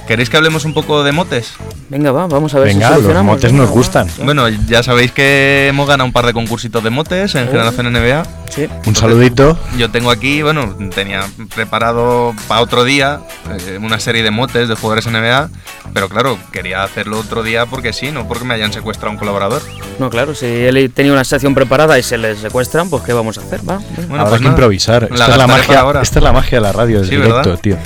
[0.06, 1.54] ¿Queréis que hablemos un poco de motes?
[1.88, 3.74] Venga, va, vamos a ver Venga, si los motes Venga, nos va.
[3.74, 4.08] gustan.
[4.22, 8.22] Bueno, ya sabéis que hemos ganado un par de concursitos de motes en Generación NBA.
[8.50, 8.68] Sí.
[8.86, 9.58] Un saludito.
[9.76, 13.20] Yo tengo aquí, bueno, tenía preparado para otro día
[13.66, 15.50] eh, una serie de motes de jugadores NBA,
[15.92, 19.18] pero claro, quería hacerlo otro día porque sí, no porque me hayan secuestrado a un
[19.18, 19.60] colaborador.
[19.98, 23.38] No, claro, si él tenía una sección preparada y se le secuestran, pues ¿qué vamos
[23.38, 23.60] a hacer?
[23.68, 23.80] Va.
[24.08, 25.08] Bueno, Habrá pues que improvisar.
[25.10, 26.02] Esta, es la magia, ahora.
[26.02, 27.58] esta es la magia de la radio, Sí, directo, ¿verdad?
[27.60, 27.76] tío.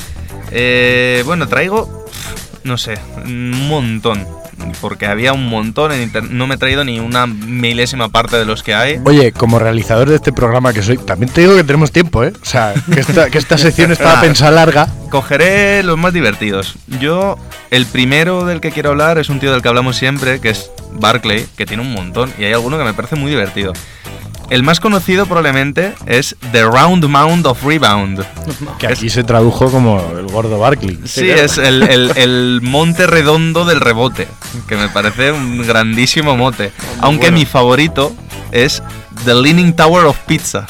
[0.53, 2.00] Eh, bueno, traigo,
[2.65, 4.27] no sé, un montón.
[4.81, 6.33] Porque había un montón en internet.
[6.33, 9.01] No me he traído ni una milésima parte de los que hay.
[9.05, 12.33] Oye, como realizador de este programa que soy, también te digo que tenemos tiempo, ¿eh?
[12.43, 14.89] O sea, que esta, que esta sección estaba pensada larga.
[15.11, 16.77] Cogeré los más divertidos.
[17.01, 17.39] Yo,
[17.71, 20.71] el primero del que quiero hablar es un tío del que hablamos siempre, que es
[20.93, 22.31] Barclay, que tiene un montón.
[22.39, 23.73] Y hay alguno que me parece muy divertido.
[24.51, 28.25] El más conocido probablemente es The Round Mound of Rebound.
[28.79, 30.99] Que aquí se tradujo como el gordo Barkley.
[31.05, 34.27] Sí, es el, el- el monte redondo del rebote,
[34.69, 36.73] que me parece un grandísimo mote.
[37.01, 38.13] Aunque mi favorito
[38.53, 38.83] es
[39.25, 40.67] The Leaning Tower of Pizza.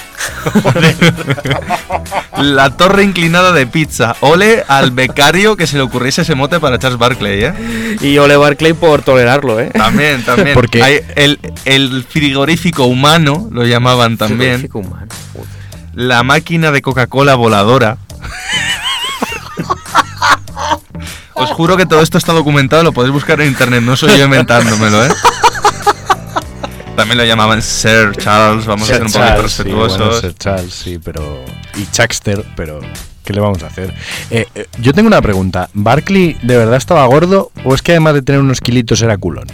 [2.38, 4.16] La torre inclinada de pizza.
[4.20, 7.96] Ole al becario que se le ocurriese ese mote para Charles Barkley, ¿eh?
[8.00, 9.70] Y Ole Barclay por tolerarlo, ¿eh?
[9.72, 10.54] También, también.
[10.54, 14.58] Porque- Hay el, el frigorífico humano, lo llamaban también.
[14.60, 15.48] Frigorífico humano, joder.
[15.94, 17.98] La máquina de Coca-Cola voladora.
[21.34, 24.24] Os juro que todo esto está documentado, lo podéis buscar en internet, no soy yo
[24.24, 25.08] inventándomelo, ¿eh?
[27.00, 29.98] También lo llamaban Sir Charles, vamos a ser un poquito sí, respetuosos.
[29.98, 31.44] bueno, Sir Charles, sí, pero.
[31.76, 32.80] Y Chuckster, pero.
[33.24, 33.94] ¿Qué le vamos a hacer?
[34.30, 35.70] Eh, eh, yo tengo una pregunta.
[35.72, 39.46] ¿Barkley de verdad estaba gordo o es que además de tener unos kilitos era culón?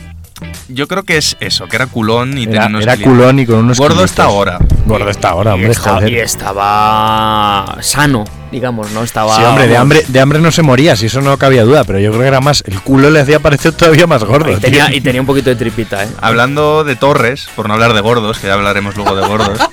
[0.69, 3.13] Yo creo que es eso, que era culón y Era, tenía unos era kilitos.
[3.15, 4.59] culón y con unos Gordo está ahora.
[4.87, 6.09] Gordo está ahora, Y hombre, joder.
[6.13, 9.03] y estaba sano, digamos, ¿no?
[9.03, 9.37] Estaba.
[9.37, 11.99] Sí, hombre, de hambre, de hambre no se moría, si eso no cabía duda, pero
[11.99, 12.63] yo creo que era más.
[12.67, 14.53] El culo le hacía parecer todavía más gordo.
[14.53, 16.09] Y tenía, y tenía un poquito de tripita, ¿eh?
[16.21, 19.59] Hablando de torres, por no hablar de gordos, que ya hablaremos luego de gordos.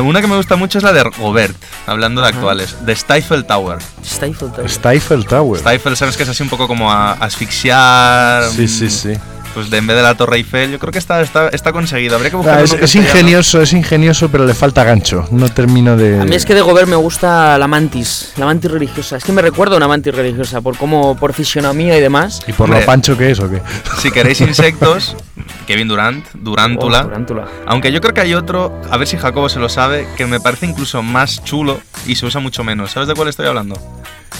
[0.00, 1.56] Una que me gusta mucho es la de Gobert,
[1.86, 3.78] hablando de actuales, de Stifle Tower.
[4.04, 4.68] Stifle Tower.
[4.70, 5.60] Stifle Tower.
[5.60, 8.44] Stifle, sabes que es así un poco como a asfixiar.
[8.50, 9.12] Sí, sí, sí.
[9.56, 12.14] Pues de en vez de la Torre Eiffel, yo creo que está, está, está conseguido.
[12.16, 15.26] Habría que buscar Ah, uno es, es ingenioso, es ingenioso, pero le falta gancho.
[15.30, 16.20] No termino de.
[16.20, 19.16] A mí es que de Gobert me gusta la mantis, la mantis religiosa.
[19.16, 22.42] Es que me recuerda a una mantis religiosa por cómo, por fisionomía y demás.
[22.46, 22.80] ¿Y por Hombre.
[22.80, 23.62] lo pancho que es o qué?
[23.96, 25.16] Si queréis insectos,
[25.66, 27.00] Kevin Durant, Durántula.
[27.00, 27.46] Oh, tarántula.
[27.64, 30.38] Aunque yo creo que hay otro, a ver si Jacobo se lo sabe, que me
[30.38, 32.90] parece incluso más chulo y se usa mucho menos.
[32.90, 33.80] ¿Sabes de cuál estoy hablando?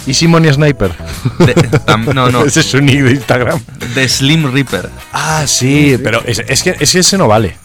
[0.06, 0.92] ¿Y Simon y Sniper?
[1.38, 2.44] De- tam- no, no.
[2.46, 3.60] Ese es su nick de Instagram.
[3.94, 4.88] De Slim Reaper.
[5.12, 7.56] Ah, sí, pero es, es que, es que ese no vale.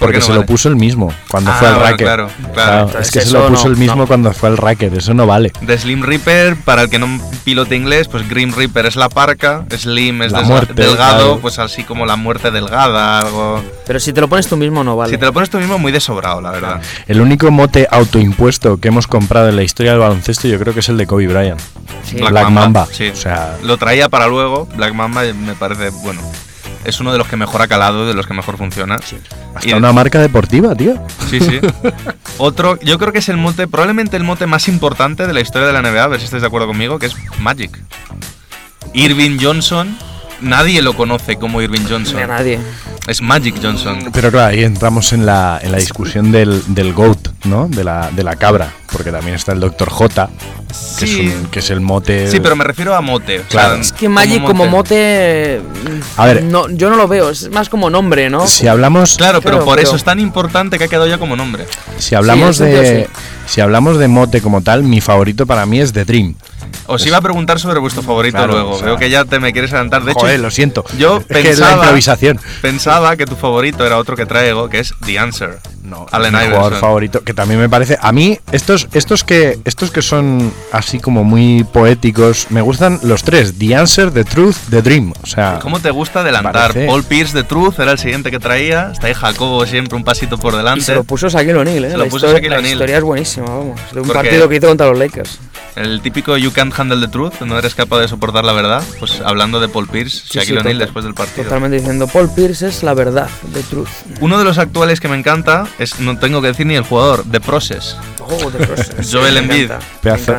[0.00, 0.40] ¿Por qué Porque no se vale?
[0.40, 2.06] lo puso el mismo cuando Ah, fue al bueno, racket.
[2.06, 2.80] claro, claro.
[2.80, 4.06] es Entonces que se lo puso no, el mismo no.
[4.06, 5.52] cuando fue al racket, eso no vale.
[5.60, 7.06] De Slim Reaper, para el que no
[7.44, 11.38] pilote inglés, pues Grim Reaper es la parca, Slim es La muerte, delgado, claro.
[11.40, 13.62] pues así como la muerte delgada, algo.
[13.86, 15.12] Pero si te lo pones tú mismo, no vale.
[15.12, 16.80] Si te lo pones tú mismo, muy de sobrado, la verdad.
[17.06, 20.80] El único mote autoimpuesto que hemos comprado en la historia del baloncesto yo creo que
[20.80, 21.60] es el de Kobe Bryant.
[22.04, 22.16] Sí.
[22.16, 22.86] Black Mamba.
[22.90, 23.08] Sí.
[23.08, 26.20] O sea, Lo traía para luego, Black Mamba me parece, bueno,
[26.84, 28.96] es uno de los que mejor ha calado, de los que mejor funciona.
[28.96, 30.94] hasta Y- una marca deportiva, tío.
[31.28, 31.60] Sí, sí.
[32.38, 35.66] Otro, yo creo que es el mote, probablemente el mote más importante de la historia
[35.66, 37.78] de la NBA, a ver si estáis de acuerdo conmigo, que es Magic.
[38.94, 39.96] Irving Johnson,
[40.40, 42.28] nadie lo conoce como Irving Ni a Johnson.
[42.28, 42.58] nadie.
[43.06, 44.10] Es Magic Johnson.
[44.12, 47.66] Pero claro, ahí entramos en la, en la discusión del, del GOAT, ¿no?
[47.68, 48.72] De la, de la cabra.
[48.92, 49.88] Porque también está el Dr.
[49.90, 50.28] J,
[50.98, 52.30] que, Sí, es, un- que es el mote.
[52.30, 53.36] sí, pero me refiero a mote.
[53.38, 53.74] o sea, Claro.
[53.76, 55.60] Es que Magic como mote.
[56.16, 56.42] A ver.
[56.44, 58.46] No, yo no lo veo, es más como nombre, ¿no?
[58.46, 61.36] Si hablamos, Claro, pero Claro, por eso es tan importante que ha quedado ya como
[61.36, 61.66] nombre.
[61.98, 62.86] si hablamos Sí, de.
[62.86, 63.08] sentido,
[63.46, 66.36] Si hablamos de mote como tal, mi favorito para mí es The Dream.
[66.86, 68.70] Os iba a preguntar sobre vuestro favorito Claro, luego.
[68.72, 70.04] o sea- Veo que ya te me quieres adelantar.
[70.04, 70.84] De Joder, hecho, lo siento.
[70.98, 72.40] yo Es que es la pensaba, improvisación.
[72.62, 75.58] pensaba que tu favorito era otro que traigo, que es The Answer.
[75.82, 77.96] No, Allen mi jugador favorito, que también me parece.
[78.00, 83.22] A mí, estos, estos que estos que son así como muy poéticos, me gustan los
[83.24, 85.12] tres: The Answer, The Truth, The Dream.
[85.22, 86.52] O sea, ¿Cómo te gusta adelantar?
[86.52, 88.90] Parece- Paul Pierce de Truth era el siguiente que traía.
[88.92, 90.84] Está ahí Jacobo siempre un pasito por Y delante.
[90.84, 91.90] se lo puso Shaquille O'Neal, ¿eh?
[91.90, 93.80] Se lo la puso historia, Shaquille la historia es buenísima, vamos.
[93.92, 95.38] De un Porque- partido que hizo contra los Lakers.
[95.80, 98.82] El típico You can't handle the truth, no eres capaz de soportar la verdad.
[98.98, 101.44] Pues hablando de Paul Pierce, Sí, Shaquille sí, O'Neal después del partido.
[101.44, 103.88] Totalmente diciendo, Paul Pierce es la verdad de Truth.
[104.20, 107.24] Uno de los actuales que me encanta es, no tengo que decir ni el jugador,
[107.30, 107.96] The Process.
[108.30, 109.08] Oh, de Process.
[109.12, 109.70] Joel Me Embiid.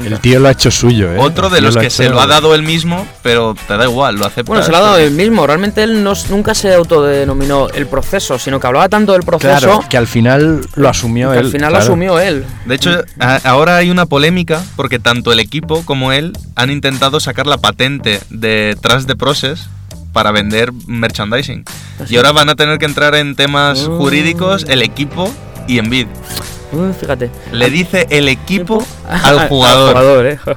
[0.06, 1.18] el tío lo ha hecho suyo, ¿eh?
[1.20, 4.16] Otro de los lo que se lo ha dado él mismo, pero te da igual,
[4.16, 4.46] lo aceptas.
[4.48, 5.46] Bueno, se lo ha dado él mismo.
[5.46, 9.84] Realmente él no- nunca se autodenominó el proceso, sino que hablaba tanto del proceso Claro,
[9.90, 11.46] que al final lo asumió que él.
[11.46, 11.74] al final claro.
[11.86, 12.46] lo asumió él.
[12.66, 17.20] De hecho, a- ahora hay una polémica porque tanto el equipo como él han intentado
[17.20, 19.68] sacar la patente de Trust the Process
[20.14, 21.64] para vender merchandising.
[22.10, 23.98] Y ahora van a tener que entrar en temas Mm.
[23.98, 25.32] jurídicos el equipo
[25.68, 26.08] y Envid.
[27.00, 27.30] Fíjate.
[27.52, 30.26] Le dice el equipo al Al jugador.
[30.26, 30.40] eh.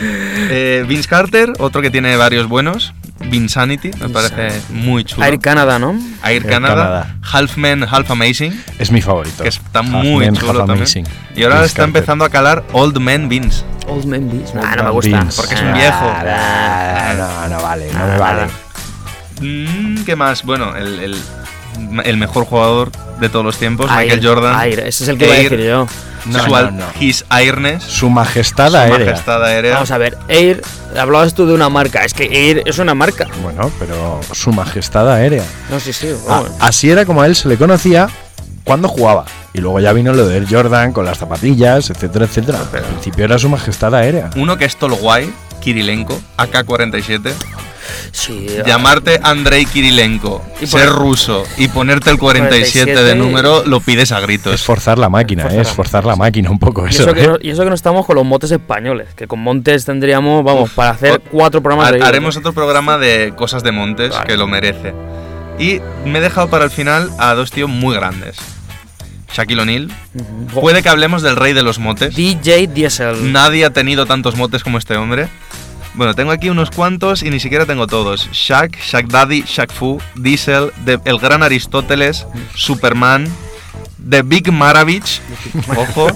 [0.00, 2.94] Eh, Vince Carter, otro que tiene varios buenos.
[3.30, 5.26] Vinsanity, me parece muy chulo.
[5.26, 5.90] Air Canada, ¿no?
[6.22, 7.16] Air Air Canada, Canada.
[7.32, 9.42] Half Man, Half Amazing, Es mi favorito.
[9.42, 10.78] que está Half muy Man, chulo también.
[10.78, 11.04] Amazing.
[11.34, 11.96] Y ahora Vince está Carter.
[11.96, 13.64] empezando a calar Old Man Vince.
[13.88, 14.54] Old Man Beast.
[14.54, 15.20] Old Ah, no me gusta.
[15.20, 15.36] Vince.
[15.36, 15.96] Porque es un viejo.
[16.00, 17.14] Ah,
[17.48, 18.46] No, no vale, no me Ah, vale.
[19.40, 20.44] Mm, ¿Qué más?
[20.44, 21.22] Bueno, el, el-
[22.04, 24.60] el mejor jugador de todos los tiempos, Air, Michael Jordan.
[24.60, 25.86] Air, ese es el que iba a Air, decir yo.
[26.26, 26.84] No, su no, al- no.
[27.00, 28.98] His Airness, Su majestad su aérea.
[29.10, 29.74] majestad aérea.
[29.74, 30.62] Vamos a ver, Air,
[30.98, 32.04] hablabas tú de una marca.
[32.04, 33.26] Es que Air es una marca.
[33.42, 35.44] Bueno, pero su majestad aérea.
[35.70, 36.08] No, sí, sí.
[36.28, 38.08] Ah, así era como a él se le conocía
[38.64, 39.24] cuando jugaba.
[39.54, 42.58] Y luego ya vino lo de Air Jordan con las zapatillas, etcétera, etcétera.
[42.70, 44.28] Pero al principio era su majestad aérea.
[44.36, 47.32] Uno que es todo guay, Kirilenko, AK-47.
[48.12, 53.64] Sí, Llamarte Andrei Kirilenko, Y ser poner- ruso y ponerte el 47, de 47 número,
[53.64, 54.54] lo pides a gritos.
[54.54, 55.62] Es forzar la máquina, Forzar ¿eh?
[55.62, 57.02] es la forzar la máquina un poco Y eso.
[57.02, 57.28] eso, que ¿eh?
[57.28, 60.70] no, y eso que no estamos con los motes españoles, que con montes tendríamos, vamos,
[60.70, 64.26] para hacer O- cuatro programas Ha- de haremos otro programa de cosas de montes Vale.
[64.26, 64.92] que lo merece.
[65.58, 68.36] Y me he dejado para el final a dos tíos muy grandes.
[69.34, 69.90] Shaquille O'Neal.
[70.14, 70.60] Ujú.
[70.62, 72.14] Puede que hablemos del rey de los motes.
[72.16, 73.30] DJ Diesel.
[73.32, 75.28] Nadie ha tenido tantos motes como este hombre.
[75.98, 78.30] Bueno, tengo aquí unos cuantos y ni siquiera tengo todos.
[78.32, 83.28] Shaq, Shaq Daddy, Shaq Fu, Diesel, The- el gran Aristóteles, Superman,
[84.08, 85.20] The Big Maravich,
[85.76, 86.06] ojo,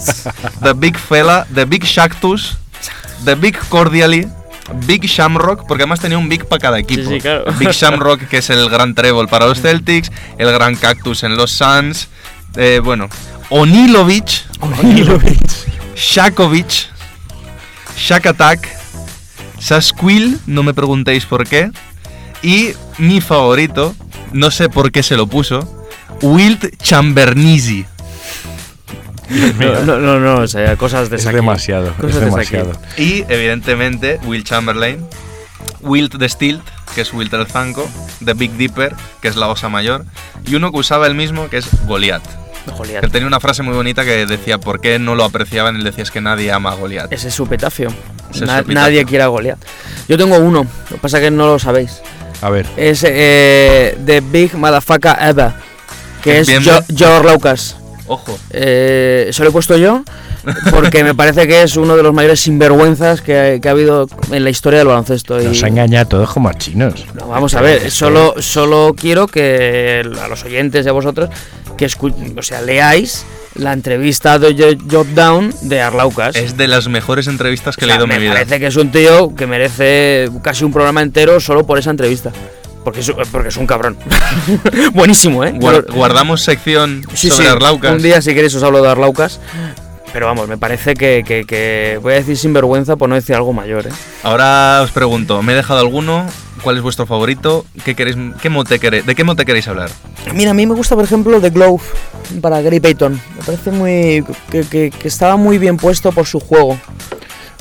[0.62, 2.57] The Big Fella, The Big Shactus,
[3.25, 4.29] The Big Cordially,
[4.87, 7.11] Big Shamrock, porque además tenía un Big para cada equipo.
[7.11, 7.45] sí, claro.
[7.59, 11.51] Big Shamrock, que es el gran trébol para los Celtics, el gran Cactus en los
[11.51, 12.07] Suns,
[12.55, 13.09] eh, bueno,
[13.51, 14.45] Onilovich,
[15.97, 16.87] Shakovic,
[17.97, 18.68] Shack Attack,
[19.62, 21.70] Sasquil, no me preguntéis por qué,
[22.42, 23.94] y mi favorito,
[24.33, 25.87] no sé por qué se lo puso,
[26.20, 27.87] Wilt Chambernisi.
[29.31, 32.72] No, no, no, no, o sea, cosas de Es demasiado, Cosas es de demasiado.
[32.96, 35.07] Y evidentemente Will Chamberlain,
[35.81, 36.62] Wilt the Stilt,
[36.96, 37.88] que es Wilt el Zanco,
[38.25, 40.05] The Big Dipper, que es la osa mayor,
[40.44, 42.41] y uno que usaba el mismo, que es Goliath.
[42.77, 43.05] Goliat.
[43.05, 45.77] Él tenía una frase muy bonita que decía, ¿por qué no lo apreciaban?
[45.77, 47.12] Él decía, es que nadie ama a Goliath.
[47.12, 47.88] Ese es su petafio.
[48.31, 48.75] Ese es Na- su epitafio.
[48.75, 49.59] Nadie quiere a Goliat.
[50.09, 52.01] Yo tengo uno, lo que pasa es que no lo sabéis.
[52.40, 55.53] A ver, Es eh, The Big Motherfucker Ever,
[56.22, 56.98] que es Bien, Jo- bien.
[56.98, 57.77] George Lucas.
[58.09, 58.37] Ojo.
[58.51, 60.03] Eh, eso lo he puesto yo
[60.72, 64.42] porque me parece que es uno de los mayores sinvergüenzas que, que ha habido en
[64.42, 65.40] la historia del baloncesto.
[65.40, 67.07] y- nos ha engañado a todos como a chinos.
[67.14, 71.31] No, vamos a ver, solo, solo quiero que a los oyentes y a vosotros
[71.87, 76.37] que o sea, leáis la entrevista de Jo- Job Down de Arlaucas.
[76.37, 78.35] Es de las mejores entrevistas que O he sea, leído en me mi vida.
[78.35, 82.33] parece que es un tío que merece casi un programa entero solo por esa entrevista.
[82.85, 83.97] Porque es, porque es un cabrón.
[84.92, 85.55] Buenísimo, ¿eh?
[85.95, 87.92] Guardamos sección Sí, sobre sí, Arlaucas.
[87.92, 89.38] Un día, si queréis, os hablo de Arlaucas.
[90.12, 93.53] Pero vamos, me parece que, que- que voy a decir sinvergüenza por no decir algo
[93.53, 93.90] mayor, ¿eh?
[94.22, 96.27] Ahora os pregunto, ¿me he dejado alguno?
[96.62, 97.64] ¿Cuál es vuestro favorito?
[97.85, 99.90] ¿Qué queréis, qué mote queréis, ¿De qué mote queréis hablar?
[100.35, 101.83] Mira, a mí me gusta, por ejemplo, The Glove
[102.40, 103.12] para Gary Payton.
[103.38, 104.25] Me parece muy.
[104.51, 106.79] Que, que- que estaba muy bien puesto por su juego.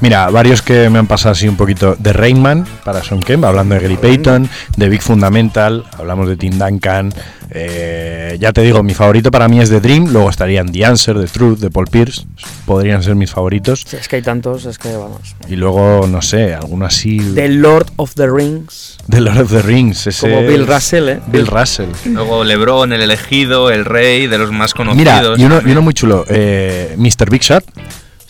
[0.02, 3.76] Mira, varios que me han pasado así un poquito de Rainman para Son Kemp, hablando
[3.76, 7.14] de Gary Payton, de Big Fundamental, hablamos de Tim Duncan.
[7.54, 11.20] Eh, ya te digo, mi favorito para mí es The Dream, luego estarían The Answer,
[11.20, 12.26] The Truth, de Paul Pierce,
[12.66, 13.94] podrían ser mis favoritos.
[13.94, 15.36] Es que hay tantos, es que vamos.
[15.50, 18.98] Y luego, no sé, alguno así The Lord of the Rings.
[19.08, 20.08] de Lord of the Rings.
[20.08, 21.20] Ese Como Bill Russell, ¿eh?
[21.28, 21.90] Bill Russell.
[22.06, 24.98] Luego LeBron, el elegido, el rey, de los más conocidos.
[24.98, 25.78] Mira, y uno, y también.
[25.78, 27.30] uno muy chulo, eh, Mr.
[27.30, 27.66] Big Shot.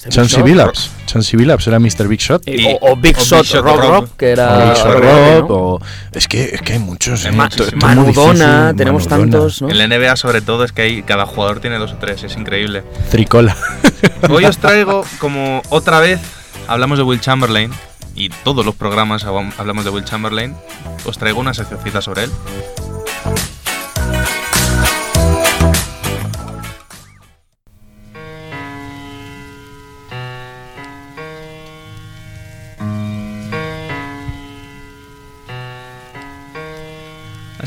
[0.09, 0.89] Chansey Billups.
[1.05, 2.07] Chansey Billups era Mr.
[2.07, 2.47] Big Shot.
[2.47, 3.89] Y- o, o Big o Shot, Big Shot Rob, Rob.
[3.91, 4.57] Rob, que era.
[4.57, 5.55] o Big Shot Rob, Rob, ¿no?
[5.55, 5.81] o-
[6.13, 7.25] es, que, es que hay muchos.
[7.25, 7.31] ¿eh?
[7.31, 8.37] Ma- To- todo Manu muy difícil.
[8.39, 9.69] Dona, tenemos tantos, ¿no?
[9.69, 12.35] En la NBA sobre todo es que hay, cada jugador tiene dos o tres, es
[12.37, 12.83] increíble.
[13.09, 13.55] Tricola.
[14.29, 16.19] Hoy os traigo como otra vez
[16.67, 17.71] hablamos de Will Chamberlain
[18.15, 20.55] y todos los programas hablamos de Will Chamberlain.
[21.05, 22.31] Os traigo una seccioncita sobre él.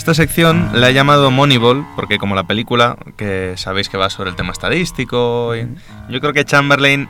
[0.04, 4.28] Esta sección la he llamado Moneyball porque como la película, que sabéis que va sobre
[4.28, 5.66] el tema estadístico, y
[6.10, 7.08] yo creo que Chamberlain,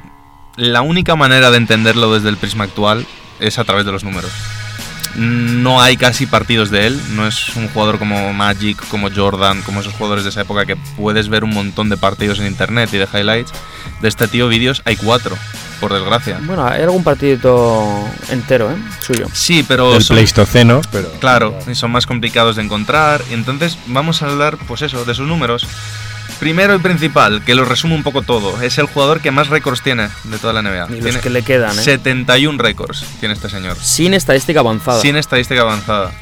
[0.57, 3.05] la única manera de entenderlo desde el prisma actual
[3.41, 4.31] es a través de los números.
[5.17, 9.81] No hay casi partidos de él, no es un jugador como Magic, como Jordan, como
[9.81, 12.99] esos jugadores de esa época que puedes ver un montón de partidos en internet y
[12.99, 13.53] de highlights.
[14.03, 15.37] De este tío vídeos hay cuatro,
[15.89, 16.39] por desgracia.
[16.43, 17.87] Bueno, hay algún partidito
[18.31, 18.77] entero, ¿eh?
[19.01, 19.27] Suyo.
[19.35, 21.11] Sí, pero El son- Pleistoceno, pero.
[21.21, 23.23] Claro, y son más complicados de encontrar.
[23.31, 25.67] Y entonces vamos a hablar, pues eso, de sus números.
[26.41, 29.83] Primero y principal, que lo resume un poco todo, es el jugador que más récords
[29.83, 30.87] tiene de toda la NBA.
[30.89, 31.83] Y los Tiene que le quedan, ¿eh?
[31.83, 33.77] 71 récords tiene este señor.
[33.79, 35.01] Sin estadística avanzada.
[35.03, 36.13] Sin estadística avanzada.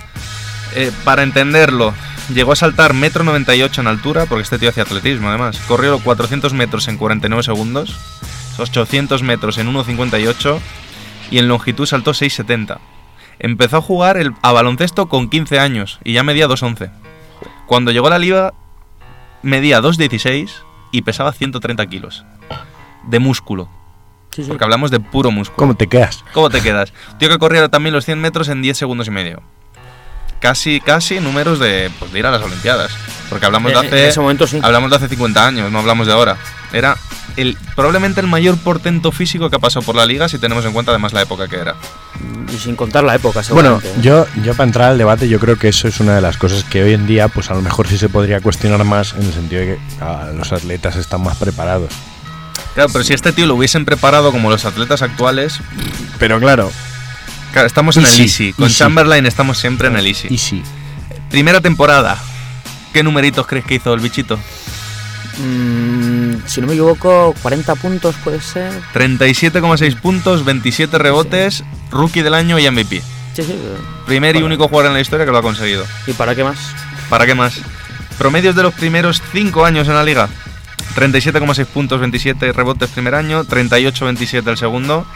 [0.74, 1.94] Eh, para entenderlo,
[2.34, 5.58] llegó a saltar metro 98 en altura, porque este tío hacía atletismo además.
[5.68, 7.96] Corrió los 400 metros en 49 segundos,
[8.58, 10.58] 800 metros en 1.58
[11.30, 12.78] y en longitud saltó 6.70.
[13.38, 16.90] Empezó a jugar el, a baloncesto con 15 años y ya medía 2.11.
[17.66, 18.52] Cuando llegó a la liga
[19.42, 20.50] medía 2.16
[20.92, 22.24] y pesaba 130 kilos.
[23.04, 23.68] De músculo,
[24.30, 24.48] Sí, sí.
[24.48, 25.56] porque hablamos de puro músculo.
[25.56, 26.24] ¿Cómo te quedas?
[26.32, 26.92] ¿Cómo te quedas?
[27.18, 29.42] Tío que corría también los 100 metros en 10 segundos y medio.
[30.40, 32.92] Casi, casi números de, pues, de ir a las Olimpiadas.
[33.30, 33.88] Porque hablamos de hace.
[34.02, 34.60] en ese momento sí.
[34.62, 36.36] Hablamos de hace 50 años, no hablamos de ahora.
[36.72, 36.96] Era
[37.36, 40.72] el, probablemente el mayor portento físico que ha pasado por la liga si tenemos en
[40.72, 41.74] cuenta además la época que era.
[42.54, 43.88] Y sin contar la época, Bueno, seguramente.
[43.88, 44.02] ¿eh?
[44.02, 46.64] yo, yo para entrar al debate, yo creo que eso es una de las cosas
[46.64, 49.32] que hoy en día, pues a lo mejor sí se podría cuestionar más, en el
[49.32, 51.90] sentido de que ah, los atletas están más preparados.
[52.74, 55.60] Claro, pero si este tío lo hubiesen preparado como los atletas actuales,
[56.18, 56.70] Pero claro,
[57.52, 58.52] claro, estamos en el Easy, easy.
[58.54, 58.76] Con easy.
[58.78, 60.28] Chamberlain estamos siempre en el easy.
[60.30, 60.62] y sí.
[61.30, 62.18] Primera temporada.
[62.92, 64.38] ¿Qué numeritos crees que hizo el bichito?
[65.42, 68.72] Mm, si no me equivoco, 40 puntos puede ser.
[68.94, 73.02] 37,6 puntos, 27 rebotes, rookie del año y MVP.
[73.34, 73.58] Sí, sí.
[74.06, 75.84] Primer y único jugador en la historia que lo ha conseguido.
[76.06, 76.58] ¿Y para qué más?
[77.08, 77.60] ¿Para qué más?
[78.18, 80.28] Promedios de los primeros 5 años en la liga.
[80.94, 85.06] 37,6 puntos, 27 rebotes primer año, 38-27 el segundo,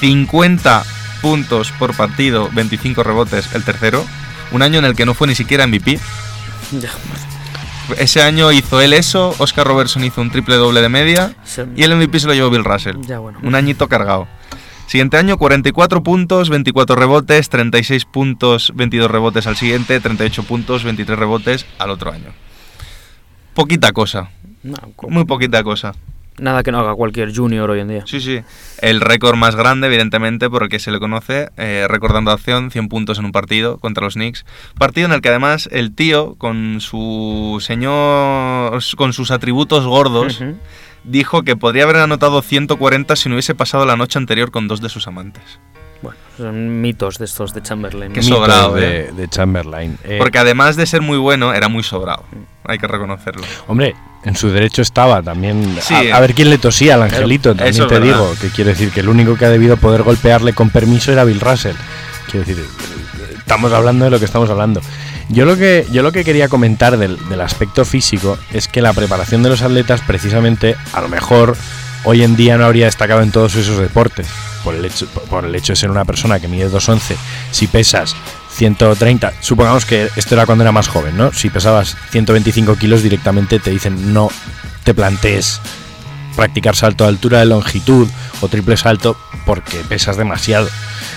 [0.00, 0.84] 50
[1.22, 4.04] puntos por partido, 25 rebotes el tercero.
[4.52, 5.98] Un año en el que no fue ni siquiera MVP.
[7.98, 11.34] Ese año hizo él eso, Oscar Robertson hizo un triple doble de media
[11.76, 12.96] y el MVP se lo llevó Bill Russell.
[13.02, 13.38] Ya, bueno.
[13.42, 14.28] Un añito cargado.
[14.86, 21.18] Siguiente año, 44 puntos, 24 rebotes, 36 puntos, 22 rebotes al siguiente, 38 puntos, 23
[21.18, 22.32] rebotes al otro año.
[23.54, 24.30] Poquita cosa,
[24.62, 24.76] No,
[25.08, 25.94] muy poquita cosa.
[26.38, 28.04] Nada que no haga cualquier junior hoy en día.
[28.06, 28.40] Sí, sí.
[28.80, 32.70] El récord más grande, evidentemente, por el que se le conoce, eh, récord de anotación,
[32.70, 34.44] 100 puntos en un partido contra los Knicks.
[34.78, 40.42] Partido en el que además el tío, con su señor, con sus atributos gordos,
[41.04, 44.80] dijo que podría haber anotado 140 si no hubiese pasado la noche anterior con dos
[44.80, 45.60] de sus amantes.
[46.36, 48.12] Son mitos de estos de Chamberlain.
[48.12, 49.12] Qué sobrado, de, eh.
[49.14, 49.98] de Chamberlain.
[50.04, 52.24] Eh, Porque además de ser muy bueno, era muy sobrado.
[52.64, 53.42] Hay que reconocerlo.
[53.66, 55.76] Hombre, en su derecho estaba también.
[55.80, 55.94] Sí.
[56.10, 58.00] a, a ver quién le tosía al angelito, también te verdad.
[58.18, 58.34] digo.
[58.40, 61.40] Que quiere decir que el único que ha debido poder golpearle con permiso era Bill
[61.40, 61.76] Russell.
[62.30, 64.80] Quiero decir, eh, estamos hablando de lo que estamos hablando.
[65.28, 68.92] Yo lo que, yo lo que quería comentar del, del aspecto físico es que la
[68.92, 71.56] preparación de los atletas, precisamente, a lo mejor
[72.04, 74.26] hoy en día no habría destacado en todos esos deportes.
[74.64, 77.16] Por el hecho, por el hecho de ser una persona que mide 2'11,
[77.50, 78.14] si pesas
[78.54, 81.32] 130, supongamos que esto era cuando era más joven, ¿no?
[81.32, 84.30] Si pesabas 125 kilos directamente te dicen no
[84.84, 85.60] te plantees
[86.36, 88.08] practicar salto de altura de longitud
[88.40, 90.68] o triple salto porque pesas demasiado.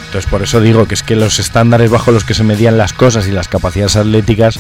[0.06, 2.94] Entonces por eso digo que es que los estándares bajo los que se medían las
[2.94, 4.60] cosas y las capacidades atléticas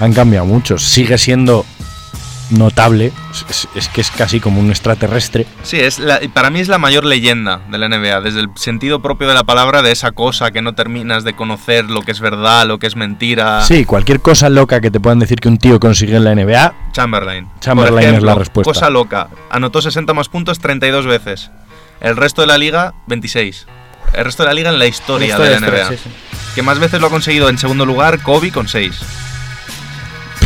[0.00, 0.78] han cambiado mucho.
[0.78, 1.64] Sigue siendo
[2.50, 3.12] notable,
[3.48, 5.46] es, es que es casi como un extraterrestre.
[5.62, 9.00] Sí, es la- para mí es la mayor leyenda de la NBA, desde el sentido
[9.02, 12.20] propio de la palabra, de esa cosa que no terminas de conocer lo que es
[12.20, 13.62] verdad, lo que es mentira.
[13.64, 16.74] Sí, cualquier cosa loca que te puedan decir que un tío consigue en la NBA,
[16.92, 17.48] Chamberlain.
[17.60, 18.72] Chamberlain es la respuesta.
[18.72, 19.28] Cosa loca.
[19.50, 21.50] Anotó 60 más puntos 32 veces.
[22.00, 23.66] El resto de la liga, 26.
[24.12, 25.88] El resto de la liga en la historia, de la NBA.
[25.88, 26.10] sí, sí.
[26.54, 28.94] Que más veces lo ha conseguido en segundo lugar Kobe con 6.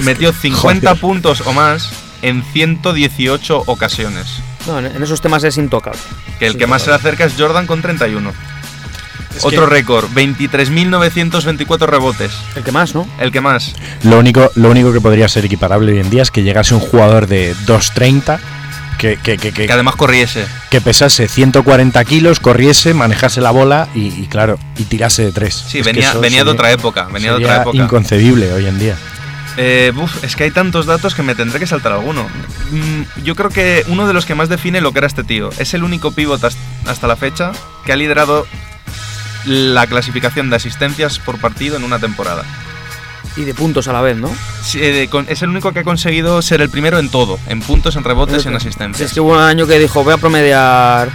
[0.03, 1.01] Metió 50 Joder.
[1.01, 1.90] puntos o más
[2.22, 4.26] en 118 ocasiones.
[4.66, 6.01] No, en, esos temas es intocable.
[6.38, 8.32] Que el que más se le acerca es Jordan con 31.
[9.36, 12.32] Es Otro que- récord, 23.924 rebotes.
[12.57, 13.07] El que más, ¿no?
[13.20, 13.74] El que más.
[14.03, 16.80] Lo único, lo único que podría ser equiparable hoy en día es que llegase un
[16.80, 18.38] jugador de 2.30
[18.99, 20.44] que, que, que, que- Que además corriese.
[20.70, 25.55] que pesase 140 kilos, corriese, manejase la bola y, y claro, y tirase de tres.
[25.68, 27.05] Sí, Es venía, venía de otra época.
[27.12, 27.76] Venía de otra época.
[27.78, 28.96] inconcebible hoy en día.
[29.61, 29.92] Eh,
[30.22, 32.26] es que hay tantos datos que me tendré que saltar alguno.
[32.70, 35.50] Mm, yo creo que uno de los que más define lo que era este tío
[35.59, 36.56] es el único pívot has-
[36.86, 37.50] hasta la fecha
[37.84, 38.46] que ha liderado
[39.44, 42.44] la clasificación de asistencias por partido en una temporada.
[43.36, 44.30] Y de puntos a la vez, ¿no?
[44.62, 47.61] Sí, eh, con- es el único que ha conseguido ser el primero en todo, en
[47.61, 49.09] puntos, en rebotes y en Si asistencias.
[49.09, 51.09] es que hubo un año que dijo, voy a promediar,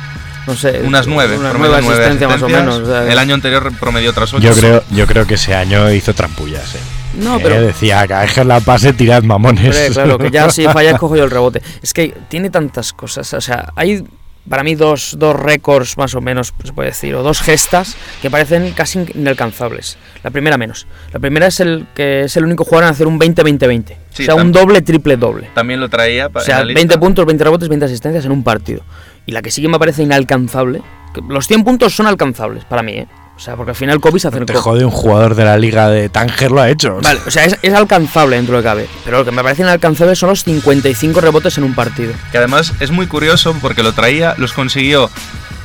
[0.47, 2.75] no sé, Unas nueve, una promedio nueva nueve asistencia más o asistencias.
[2.79, 2.89] menos.
[2.89, 4.43] o sea, el año anterior promedió otras ocho.
[4.43, 6.75] Yo creo, yo creo que ese año hizo trampullas.
[6.75, 6.79] Eh.
[7.18, 9.66] No, Eh, pero decía, que la pase, tirad mamones.
[9.66, 11.61] Hombre, claro, que ya si fallas cojo yo el rebote.
[11.82, 13.34] Es que tiene tantas cosas.
[13.34, 14.03] O sea, hay
[14.49, 18.30] para mí dos, dos récords más o menos, se puede decir, o dos gestas que
[18.30, 19.97] parecen casi inalcanzables.
[20.22, 20.86] La primera menos.
[21.11, 23.95] La primera es el que es el único jugador en hacer un 20-20-20.
[24.09, 25.49] Sí, o sea, un doble, triple, doble.
[25.53, 26.80] También lo traía O para sea, la lista.
[26.80, 28.84] 20 puntos, 20 rebotes, 20 asistencias en un partido.
[29.26, 30.82] Y la que sí que me parece inalcanzable,
[31.14, 33.07] que los 100 puntos son alcanzables para mí, ¿eh?
[33.36, 34.61] O sea, porque al final Kobe se Te acercó.
[34.61, 36.99] jode un jugador de la liga de Tánger lo ha hecho.
[37.01, 38.89] Vale, o sea, es, es alcanzable dentro de lo que cabe.
[39.03, 42.13] Pero lo que me parece inalcanzable son los 55 rebotes en un partido.
[42.31, 45.09] Que además es muy curioso porque lo traía, los consiguió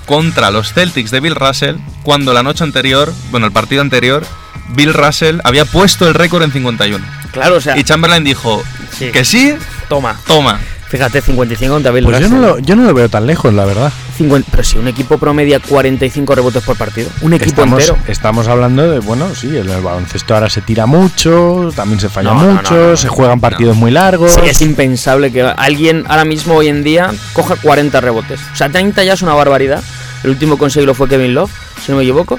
[0.06, 4.24] contra los Celtics de Bill Russell, cuando la noche anterior, bueno, el partido anterior,
[4.70, 7.04] Bill Russell había puesto el récord en 51.
[7.32, 8.62] Claro, o sea, Y Chamberlain dijo
[8.96, 9.10] Sí.
[9.12, 9.54] que sí,
[9.90, 10.18] toma.
[10.26, 10.58] toma.
[10.88, 12.48] Fíjate, 55 contra Bill Pues yo no, Russell.
[12.50, 13.92] lo, yo no lo veo tan lejos, la verdad.
[14.16, 17.98] 50 pero si un equipo promedia 45 rebotes por partido, un equipo Estamos, entero.
[18.08, 22.40] estamos hablando de, bueno, sí, el baloncesto ahora se tira mucho, también se falla No,
[22.40, 24.32] mucho, no, no, se juegan partidos muy largos.
[24.32, 28.40] Sí, es impensable que alguien ahora mismo, hoy en día, coja 40 rebotes.
[28.52, 29.82] O sea, 30 ya es una barbaridad.
[30.24, 31.50] El último conseguirlo fue Kevin Love,
[31.84, 32.38] si no me equivoco.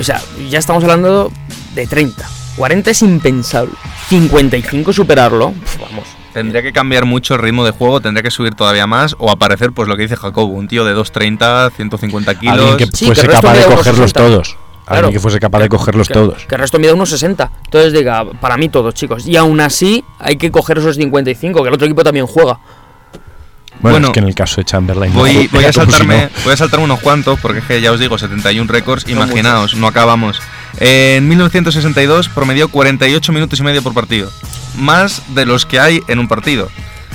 [0.00, 1.30] O sea, ya estamos hablando
[1.74, 2.26] de 30.
[2.56, 3.72] 40 es impensable.
[4.08, 6.06] 55 superarlo, vamos.
[6.32, 9.72] Tendría que cambiar mucho el ritmo de juego, tendría que subir todavía más o aparecer,
[9.72, 12.58] pues lo que dice Jacobo, un tío de 230, 150 kilos.
[12.58, 14.20] Alguien que Sí, fuese que el resto capaz de cogerlos 60.
[14.20, 14.56] todos.
[14.84, 14.98] Claro.
[15.06, 16.44] Alguien que fuese capaz de cogerlos que, todos.
[16.46, 17.50] Que el resto mide unos 60.
[17.66, 19.26] Entonces diga, para mí todos, chicos.
[19.26, 22.58] Y aún así hay que coger esos 55, que el otro equipo también juega.
[23.80, 25.12] Bueno, Bueno, es que en el caso de Chamberlain.
[25.12, 26.30] Voy, no, voy a saltarme, no.
[26.44, 29.74] voy a saltarme unos cuantos, porque es que ya os digo, 71 récords, Son imaginaos,
[29.74, 30.40] no acabamos.
[30.78, 34.30] En 1962 promedió 48 minutos y medio por partido,
[34.76, 36.68] más de los que hay en un partido,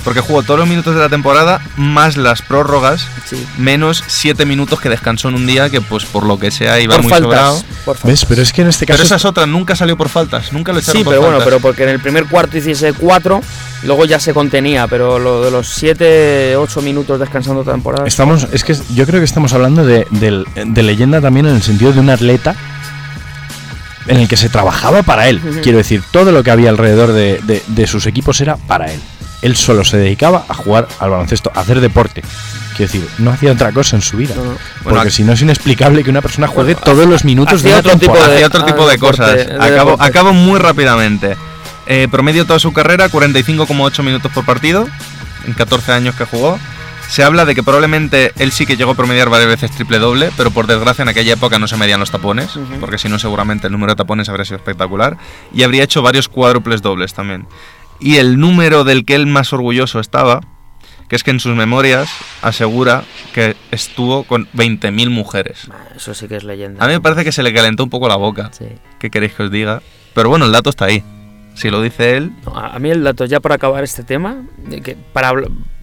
[0.04, 3.44] porque jugó todos los minutos de la temporada, más las prórrogas, Sí.
[3.58, 6.94] menos 7 minutos que descansó en un día que pues por lo que sea iba
[6.94, 7.26] Por muy faltas.
[7.28, 7.62] sobrado.
[7.84, 8.04] por faltas.
[8.04, 8.24] ¿Ves?
[8.24, 9.06] Pero es que en este Pero caso.
[9.06, 11.60] esa es otra, nunca salió por faltas, nunca lo echaron Sí, por pero bueno, pero
[11.60, 13.42] porque en el primer cuarto hiciese 4,
[13.82, 18.06] luego ya se contenía, pero lo de los 7, 8 minutos descansando temporada.
[18.06, 21.92] Estamos, es que yo creo que estamos hablando de, de leyenda también en el sentido
[21.92, 22.54] de un atleta
[24.08, 25.40] en el que se trabajaba para él.
[25.62, 29.00] Quiero decir, todo lo que había alrededor de, de- de sus equipos era para él.
[29.42, 32.22] Él solo se dedicaba a jugar al baloncesto, a hacer deporte.
[32.76, 34.34] Quiero decir, no hacía otra cosa en su vida.
[34.36, 34.50] No, no.
[34.82, 37.96] Bueno, porque si no es inexplicable que una persona juegue todos los minutos de otro
[37.98, 39.36] tipo de- Hacía otro ah, tipo de deporte, cosas.
[39.36, 40.04] de Acabo, deporte.
[40.04, 41.36] acabo muy rápidamente.
[41.86, 44.86] Eh, promedio toda su carrera, 45,8 minutos por partido,
[45.46, 46.58] en 14 años que jugó.
[47.08, 50.30] Se habla de que probablemente él sí que llegó a promediar varias veces triple doble,
[50.36, 52.50] pero por desgracia en aquella época no se medían los tapones,
[52.80, 55.16] porque si no seguramente el número de tapones habría sido espectacular.
[55.52, 57.46] Y habría hecho varios cuádruples dobles también.
[57.98, 60.42] Y el número del que él más orgulloso estaba,
[61.08, 62.10] que es que en sus memorias
[62.42, 65.68] asegura que estuvo con 20.000 mujeres.
[65.96, 66.84] Eso sí que es leyenda.
[66.84, 68.50] A mí me parece que se le calentó un poco la boca.
[68.52, 68.66] Sí.
[69.00, 69.82] ¿Qué queréis que os diga?
[70.14, 71.02] Pero bueno, el dato está ahí.
[71.60, 74.80] Si lo dice él, No, a mí el dato, ya para acabar este tema, de
[74.80, 75.32] que para,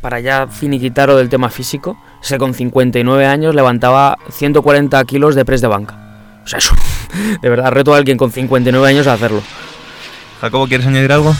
[0.01, 5.43] para ya finiquitarlo del tema físico, es que con 59 años levantaba 140 kilos de
[5.43, 5.95] press de banca.
[6.43, 6.73] O sea, eso,
[7.41, 9.41] de verdad, reto a alguien con 59 años a hacerlo.
[10.41, 11.35] Jacobo, ¿quieres añadir algo?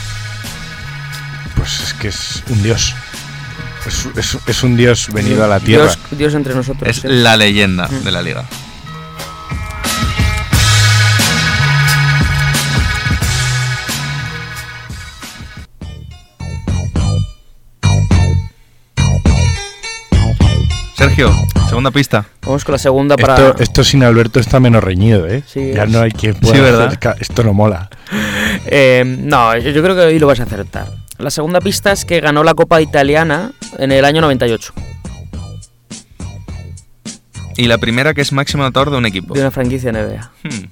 [1.56, 2.94] Pues es que es un dios.
[3.86, 5.84] Es, es- es un dios venido a la tierra.
[5.84, 6.88] Dios, Dios entre nosotros.
[6.90, 7.08] Es sí.
[7.08, 8.04] la leyenda Mm.
[8.04, 8.44] de la liga.
[21.06, 21.30] Sergio,
[21.68, 22.26] segunda pista.
[22.42, 23.34] Vamos con la segunda para...
[23.36, 25.44] Esto, esto sin Alberto está menos reñido, ¿eh?
[25.46, 26.86] Sí, ya es- no hay quien pueda Sí, ¿verdad?
[27.00, 27.88] hacer Esto no mola.
[28.68, 30.88] Eh, no, yo, yo creo que hoy lo vas a acertar.
[31.18, 34.72] La segunda pista es que ganó la Copa Italiana en el año 98,
[37.56, 39.34] Y la primera que es máximo anotador de un equipo.
[39.34, 40.30] de una franquicia NBA.
[40.42, 40.64] Hmm.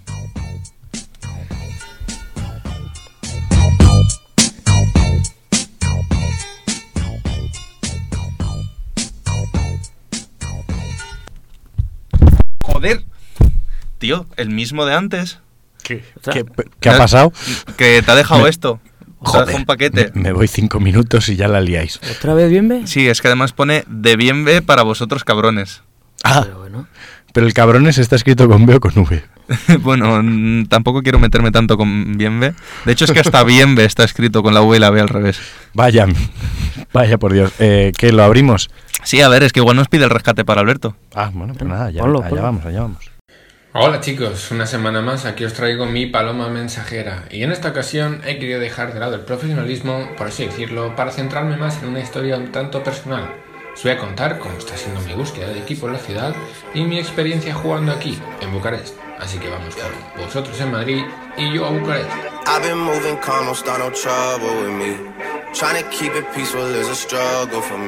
[12.88, 13.04] Joder.
[13.98, 15.38] Tío, el mismo de antes.
[15.82, 16.44] ¿Qué, sea, qué-
[16.80, 17.32] qué ha pasado?
[17.76, 18.80] Que te ha dejado Me- esto.
[18.84, 20.10] Te Joder, un paquete.
[20.14, 21.98] Me, me voy cinco minutos y ya la liáis.
[22.18, 22.86] ¿Otra vez bien, ve?
[22.86, 25.82] Sí, es que además pone de bien ve para vosotros cabrones.
[26.22, 26.86] Ah, Pero bueno.
[27.34, 29.24] Pero el cabrones está escrito con B o con V.
[29.80, 30.22] bueno,
[30.68, 32.54] tampoco quiero meterme tanto con bien ve.
[32.84, 35.00] De hecho, es que hasta bien ve está escrito con la V y la B
[35.00, 35.40] al revés.
[35.74, 36.06] Vaya,
[36.92, 37.52] vaya por Dios.
[37.58, 38.12] Eh, ¿Qué?
[38.12, 38.70] ¿Lo abrimos?
[39.02, 40.96] Sí, a ver, es que igual nos pide el rescate para Alberto.
[41.12, 42.42] Ah, bueno, pues nada, ya, Ponlo, allá ponlo.
[42.44, 43.10] vamos, allá vamos.
[43.72, 48.20] Hola chicos, una semana más aquí os traigo mi paloma mensajera y en esta ocasión
[48.24, 51.98] he querido dejar de lado el profesionalismo, por así decirlo, para centrarme más en una
[51.98, 53.43] historia un tanto personal.
[53.74, 56.34] Os voy a contar cómo está siendo mi búsqueda de equipo en la ciudad
[56.74, 58.96] y mi experiencia jugando aquí, en Bucarest.
[59.18, 61.02] Así que vamos con vosotros en Madrid
[61.36, 62.10] y yo a Bucarest.
[62.46, 65.14] I've been moving calm, don't start no trouble with me.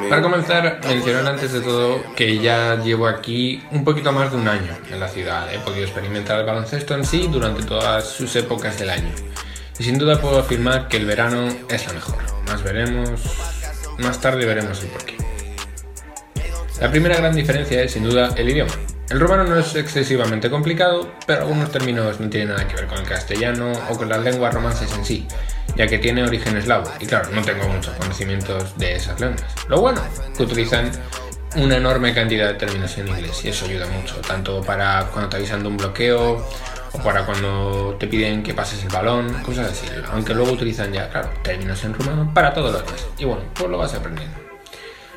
[0.09, 4.47] Para comenzar, mencionar antes de todo que ya llevo aquí un poquito más de un
[4.47, 5.53] año en la ciudad.
[5.53, 9.11] He podido experimentar el baloncesto en sí durante todas sus épocas del año.
[9.78, 12.22] Y sin duda puedo afirmar que el verano es la mejor.
[12.47, 13.20] Más veremos,
[13.99, 15.16] más tarde veremos el porqué.
[16.81, 18.72] La primera gran diferencia es sin duda el idioma.
[19.09, 22.99] El romano no es excesivamente complicado, pero algunos términos no tienen nada que ver con
[22.99, 25.27] el castellano o con las lenguas romances en sí,
[25.77, 29.45] ya que tiene origen eslavo, y claro, no tengo muchos conocimientos de esas lenguas.
[29.68, 30.03] Lo bueno,
[30.37, 30.91] que utilizan
[31.55, 35.37] una enorme cantidad de términos en inglés, y eso ayuda mucho, tanto para cuando te
[35.37, 36.45] avisan de un bloqueo,
[36.93, 41.09] o para cuando te piden que pases el balón, cosas así, aunque luego utilizan ya,
[41.09, 44.46] claro, términos en rumano para todo lo demás, y bueno, pues lo vas aprendiendo.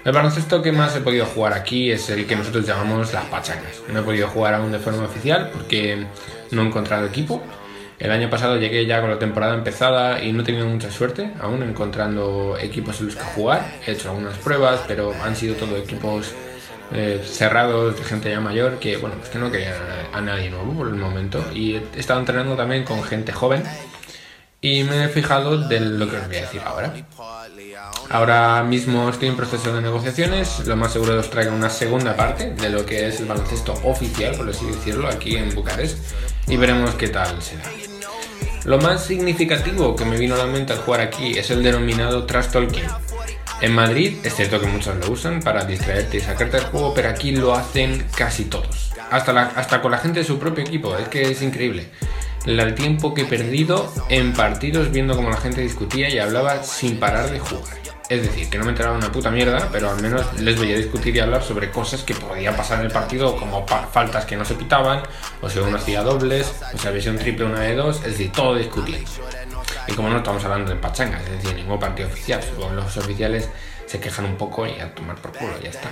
[0.05, 3.81] El baloncesto que más he podido jugar aquí es el que nosotros llamamos las pachangas.
[3.91, 6.05] No he podido jugar aún de forma oficial porque
[6.51, 7.43] no he encontrado equipo.
[7.99, 11.31] El año pasado llegué ya con la temporada empezada y no he tenido mucha suerte
[11.41, 13.75] aún encontrando equipos en los que jugar.
[13.85, 16.33] He hecho algunas pruebas, pero han sido todo equipos
[16.93, 19.75] eh, cerrados de gente ya mayor que, bueno, pues que no querían
[20.13, 21.43] a nadie nuevo por el momento.
[21.53, 23.63] Y he estado entrenando también con gente joven
[24.61, 26.93] y me he fijado de lo que os voy a decir ahora.
[28.09, 32.15] Ahora mismo estoy en proceso de negociaciones, lo más seguro es que os una segunda
[32.15, 35.99] parte de lo que es el baloncesto oficial, por así decirlo, aquí en Bucarest
[36.47, 37.65] y veremos qué tal será.
[38.65, 42.25] Lo más significativo que me vino a la mente al jugar aquí es el denominado
[42.25, 42.83] trash talking.
[43.61, 47.09] En Madrid es cierto que muchos lo usan para distraerte y sacarte del juego, pero
[47.09, 48.91] aquí lo hacen casi todos.
[49.11, 51.89] Hasta, hasta con la gente de su propio equipo, es que es increíble.
[52.45, 56.99] El tiempo que he perdido en partidos viendo cómo la gente discutía y hablaba sin
[56.99, 57.78] parar de jugar.
[58.09, 61.15] Es decir, que no me enteraba una puta mierda, pero al menos les veía discutir
[61.15, 64.55] y hablar sobre cosas que podían pasar en el partido, como faltas que no se
[64.55, 65.03] pitaban,
[65.41, 68.05] o si uno hacía dobles, o si había sido un triple una de dos, es
[68.05, 69.09] decir, todo discutiendo.
[69.87, 72.41] Y como no estamos hablando de pachangas, es decir, ningún partido oficial,
[72.73, 73.47] los oficiales
[73.85, 75.89] se quejan un poco y a tomar por culo, ya está.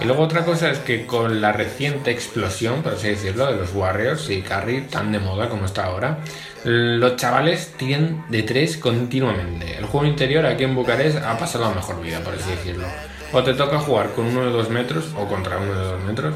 [0.00, 3.74] Y luego otra cosa es que con la reciente explosión, por así decirlo, de los
[3.74, 6.18] Warriors y Curry tan de moda como está ahora,
[6.64, 9.78] los chavales tiran de tres continuamente.
[9.78, 12.86] El juego interior aquí en Bucarest ha pasado la mejor vida, por así decirlo.
[13.32, 16.34] O te toca jugar con uno de dos metros o contra uno de dos metros,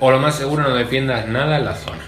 [0.00, 2.02] o lo más seguro no defiendas nada en la zona.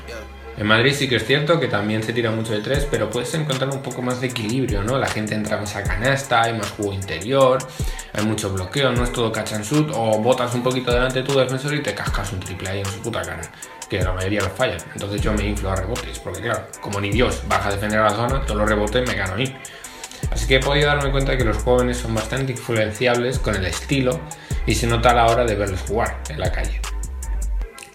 [0.59, 3.33] En Madrid sí que es cierto que también se tira mucho de tres, pero puedes
[3.35, 4.99] encontrar un poco más de equilibrio, ¿no?
[4.99, 7.59] La gente entra más a canasta, hay más juego interior,
[8.13, 11.29] hay mucho bloqueo, no es todo catch and shoot, o botas un poquito delante de
[11.29, 13.43] tu defensor y te cascas un triple ahí en su puta cara,
[13.89, 14.81] que la mayoría lo fallan.
[14.95, 18.11] Entonces yo me inflo a rebotes, porque claro, como ni Dios baja a defender a
[18.11, 19.55] la zona, todos los rebotes me gano a mí.
[20.33, 24.19] Así que he podido darme cuenta que los jóvenes son bastante influenciables con el estilo
[24.67, 26.81] y se nota a la hora de verlos jugar en la calle.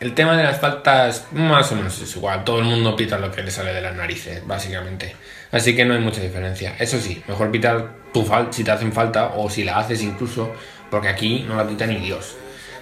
[0.04, 3.32] El tema de las faltas más o menos es igual, todo el mundo pita lo
[3.32, 5.16] que le sale de las narices, básicamente.
[5.50, 6.76] Así que no hay mucha diferencia.
[6.78, 10.52] Eso sí, mejor pitar tu falta si te hacen falta o si la haces incluso,
[10.92, 12.36] porque aquí no la pita ni Dios.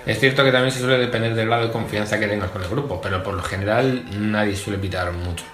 [0.03, 2.69] Es cierto que también se suele depender del grado de confianza que tengas con el
[2.69, 5.45] grupo, pero por lo general nadie suele pitar mucho.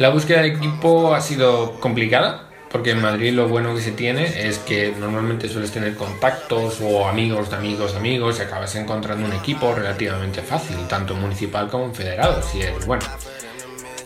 [0.00, 4.46] La búsqueda de equipo ha sido complicada, porque en Madrid lo bueno que se tiene
[4.48, 9.32] es que normalmente sueles tener contactos o amigos de amigos amigos y acabas encontrando un
[9.32, 13.04] equipo relativamente fácil, tanto municipal como en federado, si eres bueno.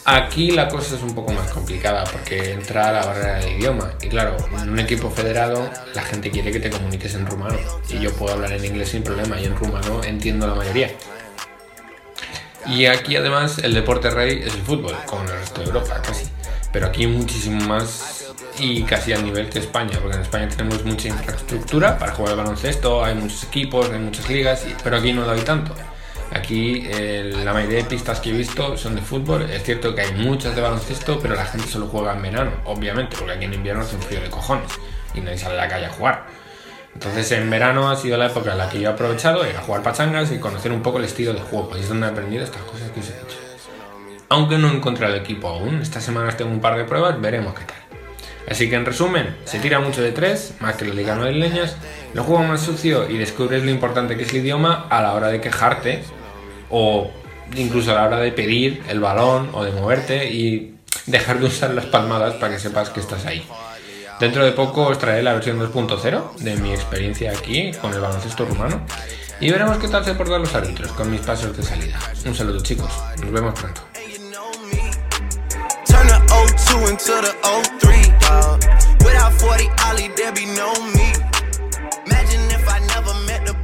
[0.06, 3.90] Aquí la cosa es un poco más complicada porque entra la barrera del idioma.
[4.02, 7.56] Y claro, en un equipo federado la gente quiere que te comuniques en rumano.
[7.88, 10.90] Y yo puedo hablar en inglés sin problema y en rumano entiendo la mayoría.
[12.66, 16.02] Y aquí además el deporte rey es el fútbol, como en el resto de Europa
[16.02, 16.26] casi.
[16.70, 18.23] Pero aquí muchísimo más
[18.58, 22.38] y casi al nivel que España, porque en España tenemos mucha infraestructura para jugar al
[22.38, 25.74] baloncesto, hay muchos equipos, hay muchas ligas, pero aquí no lo hay tanto.
[26.32, 29.42] Aquí eh, la mayoría de pistas que he visto son de fútbol.
[29.42, 33.16] Es cierto que hay muchas de baloncesto, pero la gente solo juega en verano, obviamente,
[33.16, 34.70] porque aquí en invierno hace un frío de cojones
[35.14, 36.26] y nadie sale a la calle a jugar.
[36.94, 39.60] Entonces en verano ha sido la época en la que yo he aprovechado ir a
[39.60, 41.76] jugar pachangas y conocer un poco el estilo de juego.
[41.76, 43.36] Y es donde he aprendido estas cosas que os he dicho.
[44.28, 47.64] Aunque no he encontrado equipo aún, estas semanas tengo un par de pruebas, veremos qué
[47.64, 47.76] tal.
[48.48, 51.76] Así que en resumen, se tira mucho de tres, más que la liga madrileñas,
[52.12, 55.28] lo juego más sucio y descubres lo importante que es el idioma a la hora
[55.28, 56.02] de quejarte
[56.70, 57.10] o
[57.56, 60.74] incluso a la hora de pedir el balón o de moverte y
[61.06, 63.46] dejar de usar las palmadas para que sepas que estás ahí.
[64.20, 68.44] Dentro de poco os traeré la versión 2.0 de mi experiencia aquí con el baloncesto
[68.44, 68.82] rumano
[69.40, 71.98] y veremos qué tal se portan los árbitros con mis pasos de salida.
[72.24, 72.90] Un saludo chicos,
[73.20, 73.93] nos vemos pronto.
[76.34, 77.32] 02 into the
[77.78, 78.62] 03, dog.
[79.04, 81.12] Without 40 Ollie, there be no me.
[82.56, 83.54] If I never met the.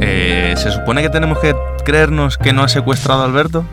[0.00, 3.64] Eh, ¿Se supone que tenemos que creernos que no ha secuestrado a Alberto?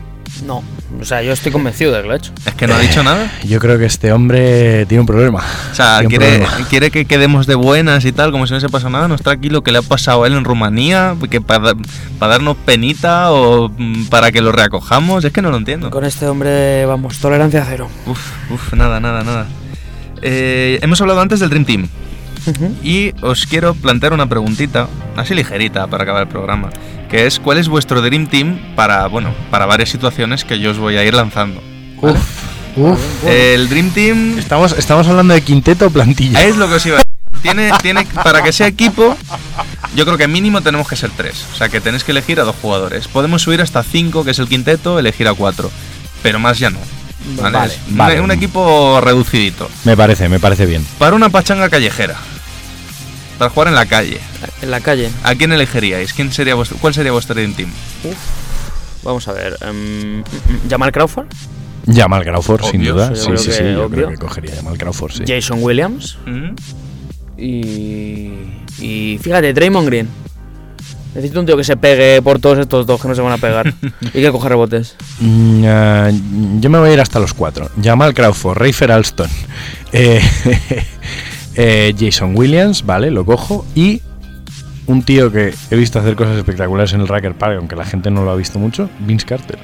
[0.44, 0.62] No,
[1.00, 2.32] o sea, yo estoy convencido de que lo ha hecho.
[2.46, 3.30] Es que no ha dicho nada.
[3.44, 5.44] Yo creo que este hombre tiene un problema.
[5.70, 6.68] O sea, quiere, problema.
[6.68, 9.08] quiere que quedemos de buenas y tal, como si no se pasa nada.
[9.08, 11.74] No está aquí lo que le ha pasado a él en Rumanía, que para,
[12.18, 15.24] para darnos penita o mm, para que lo reacojamos.
[15.24, 15.90] Es que no lo entiendo.
[15.90, 17.88] Con este hombre, vamos, tolerancia cero.
[18.06, 19.46] Uf, uf, nada, nada, nada.
[20.22, 21.88] Eh, hemos hablado antes del Dream Team.
[22.82, 26.70] Y os quiero plantear una preguntita, así ligerita para acabar el programa,
[27.10, 30.78] que es ¿cuál es vuestro Dream Team para, bueno, para varias situaciones que yo os
[30.78, 31.62] voy a ir lanzando?
[32.00, 32.18] ¿vale?
[32.74, 36.42] Uf, El Dream Team estamos, estamos hablando de quinteto o plantilla.
[36.42, 37.12] es lo que os iba a decir.
[37.42, 39.16] Tiene, tiene, para que sea equipo,
[39.96, 41.44] yo creo que mínimo tenemos que ser tres.
[41.52, 43.08] O sea, que tenéis que elegir a dos jugadores.
[43.08, 45.68] Podemos subir hasta cinco, que es el quinteto, elegir a cuatro.
[46.22, 46.78] Pero más ya no.
[47.36, 47.52] ¿vale?
[47.58, 48.20] Vale, un- vale.
[48.20, 49.68] un equipo reducidito.
[49.84, 50.86] Me parece, me parece bien.
[50.98, 52.14] Para una pachanga callejera.
[53.38, 54.20] Para jugar en la calle.
[54.60, 55.10] En la calle.
[55.24, 56.12] ¿A quién elegiríais?
[56.12, 57.70] ¿Quién sería vuestro, ¿Cuál sería vuestro Dream Team?
[59.02, 59.58] Vamos a ver.
[60.68, 61.26] Jamal Crawford,
[61.92, 63.14] Jamal Crawford, sin duda.
[63.14, 63.62] Sí, sí, que sí.
[63.72, 63.88] Yo obvio.
[63.88, 65.24] creo que cogería Jamal Crawford, sí.
[65.26, 66.54] Jason Williams ¿Mm?
[67.38, 68.32] y.
[68.78, 70.08] Y fíjate, Draymond Green.
[71.14, 73.38] Necesito un tío que se pegue por todos estos dos que no se van a
[73.38, 74.96] pegar y que coja rebotes.
[75.20, 76.10] Mm, ah,
[76.58, 77.68] yo me voy a ir hasta los cuatro.
[77.82, 79.28] Jamal Crawford, Rafer Alston,
[79.92, 80.22] eh,
[81.56, 83.64] eh, Jason Williams, vale, lo cojo.
[83.74, 84.00] Y
[84.86, 88.10] un tío que he visto hacer cosas espectaculares en el Racker Park, aunque la gente
[88.10, 89.58] no lo ha visto mucho, Vince Carter.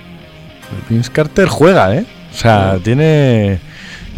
[0.88, 2.06] Vince Carter juega, ¿eh?
[2.34, 3.60] O sea, tiene...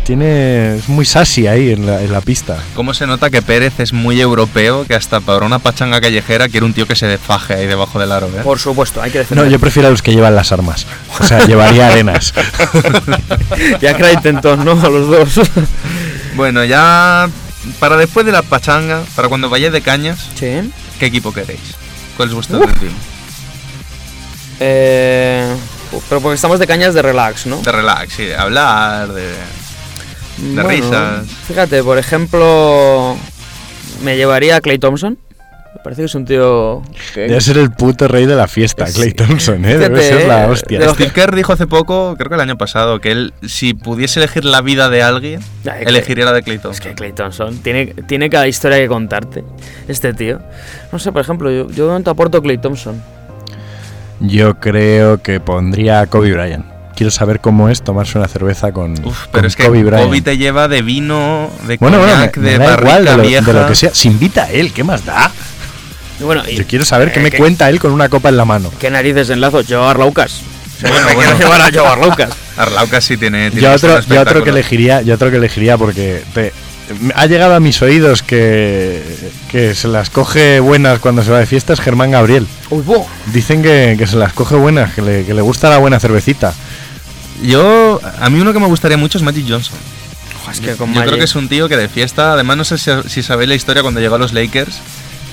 [0.02, 2.56] Tiene, es muy sassy ahí en la, en la pista.
[2.74, 6.64] ¿Cómo se nota que Pérez es muy europeo que hasta para una pachanga callejera quiere
[6.66, 8.26] un tío que se desfaje ahí debajo del aro?
[8.28, 8.40] ¿eh?
[8.42, 9.50] Por supuesto, hay que No, defender.
[9.50, 10.86] yo prefiero a los que llevan las armas.
[11.20, 12.32] O sea, llevaría arenas.
[13.80, 14.72] Ya Creighton, ¿no?
[14.72, 15.06] A los
[15.36, 15.48] dos.
[16.34, 17.28] Bueno, ya
[17.78, 20.70] para después de la pachanga, para cuando vayáis de cañas, sí.
[20.98, 21.60] ¿qué equipo queréis?
[22.16, 22.92] ¿Cuál es vuestro Team?
[24.60, 25.56] Eh,
[26.08, 27.60] pero porque estamos de cañas de relax, ¿no?
[27.62, 29.32] De relax, sí, de hablar, de...
[30.38, 31.26] de risas.
[31.48, 33.16] Fíjate, por ejemplo,
[34.02, 35.18] me llevaría a Clay Thompson.
[35.82, 36.82] Parece que es un tío.
[37.14, 39.78] que- Debe ser el puto rey de la fiesta, Clay Thompson, ¿eh?
[39.78, 40.88] Debe ser la eh, hostia.
[40.90, 44.44] Steve Kerr dijo hace poco, creo que el año pasado, que él, si pudiese elegir
[44.44, 46.72] la vida de alguien, Ay, elegiría la de Clayton.
[46.72, 49.42] Es que Clay Thompson tiene, tiene cada historia que contarte.
[49.88, 50.40] Este tío.
[50.92, 53.02] No sé, por ejemplo, yo, yo de momento aporto Clay Thompson.
[54.20, 56.66] Yo creo que pondría a Kobe Bryant.
[56.94, 60.04] Quiero saber cómo es tomarse una cerveza con, Uf, con pero es que Kobe Kobe,
[60.04, 60.24] Bryant.
[60.24, 63.22] te lleva de vino, de bueno, bueno, me, me de da barrica igual de lo,
[63.22, 63.52] vieja.
[63.52, 63.94] de lo que sea.
[63.94, 65.30] Se invita a él, ¿qué más da?
[66.20, 68.36] Bueno, y, Yo quiero saber qué eh, me ¿qué- cuenta él con una copa en
[68.36, 68.70] la mano.
[68.78, 69.62] ¿Qué narices enlazo?
[69.66, 70.40] Joe Arlaucas.
[70.80, 71.20] Bueno, me bueno.
[71.20, 72.30] quiero llevar a Joe Arlaucas.
[72.56, 76.52] Arlaucas sí tiene, tiene Yo otro, yo que elegiría, yo otro que elegiría porque te-
[77.14, 79.02] ha llegado a mis oídos que,
[79.50, 82.46] que se las coge buenas cuando se va de fiesta es Germán Gabriel.
[83.32, 86.52] Dicen que, que se las coge buenas, que le, que le gusta la buena cervecita.
[87.42, 89.78] Yo, a mí uno que me gustaría mucho es Magic Johnson.
[90.42, 92.64] Ojo, es que con Yo creo que es un tío que de fiesta, además no
[92.64, 94.80] sé si, si sabéis la historia cuando llegó a los Lakers,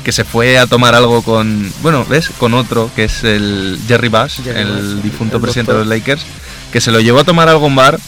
[0.07, 2.29] que se fue a tomar algo con, bueno, ¿ves?
[2.39, 5.87] Con otro, que es el Jerry Bass, Jerry el Bass, difunto el presidente de los
[5.87, 6.25] Lakers,
[6.71, 7.99] que se lo llevó a tomar algo a un bar,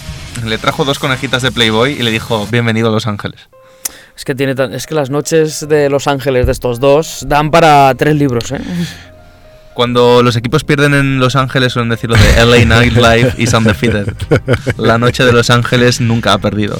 [0.45, 3.41] le trajo dos conejitas de Playboy y le dijo, bienvenido a Los Ángeles.
[4.15, 7.51] Es que, tiene tan- es que las noches de Los Ángeles de estos dos dan
[7.51, 8.61] para tres libros, ¿eh?
[9.73, 14.13] Cuando los equipos pierden en Los Ángeles suelen decirlo de LA Nightlife is undefeated.
[14.77, 16.79] La noche de Los Ángeles nunca ha perdido.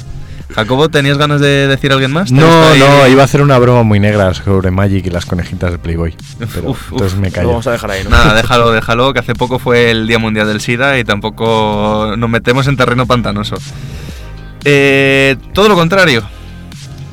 [0.54, 2.30] Jacobo, ¿tenías ganas de decir a alguien más?
[2.30, 5.72] ¿Te No, no, iba a hacer una broma muy negra sobre Magic y las conejitas
[5.72, 6.16] de Playboy.
[6.54, 7.48] Pero uf, entonces me Lo callo.
[7.50, 8.10] vamos a dejar ahí, ¿no?
[8.10, 12.30] Nada, déjalo, déjalo, que hace poco fue el Día Mundial del SIDA y tampoco nos
[12.30, 13.56] metemos en terreno pantanoso.
[14.66, 16.24] Eh, todo lo contrario.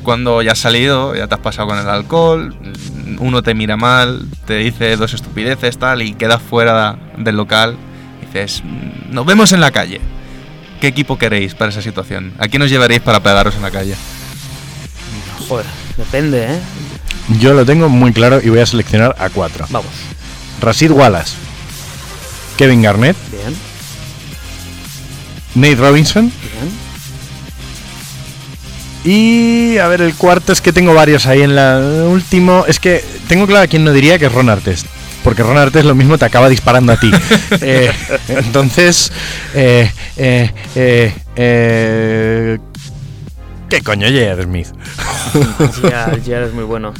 [0.02, 2.54] Cuando ya has salido, ya te has pasado con el alcohol,
[3.18, 7.76] uno te mira mal, te dice dos estupideces, tal, y quedas fuera del local.
[8.20, 10.00] Dices, "Mm, nos vemos en la calle.
[10.80, 12.32] ¿Qué equipo queréis para esa situación?
[12.38, 13.94] ¿A quién os llevaréis para pegaros en la calle?
[15.48, 15.66] Joder,
[15.96, 16.58] depende, ¿eh?
[17.40, 19.66] Yo lo tengo muy claro y voy a seleccionar a cuatro.
[19.70, 19.90] Vamos.
[20.60, 21.34] Rashid Wallace,
[22.56, 23.54] Kevin Garnett, Bien,
[25.54, 26.32] Nate Robinson
[29.04, 29.14] bien.
[29.16, 32.64] y a ver el cuarto es que tengo varios ahí en la último.
[32.68, 34.86] Es que tengo claro a quién no diría que es Ron Artest.
[35.26, 37.10] Porque Ron Artest lo mismo te acaba disparando a ti.
[37.60, 37.90] Eh,
[38.28, 39.10] entonces,
[39.54, 42.58] eh, eh, eh, eh,
[43.68, 44.44] ¿qué coño, J.R.
[44.44, 44.68] Smith?
[45.82, 46.94] Ya, ya es muy bueno.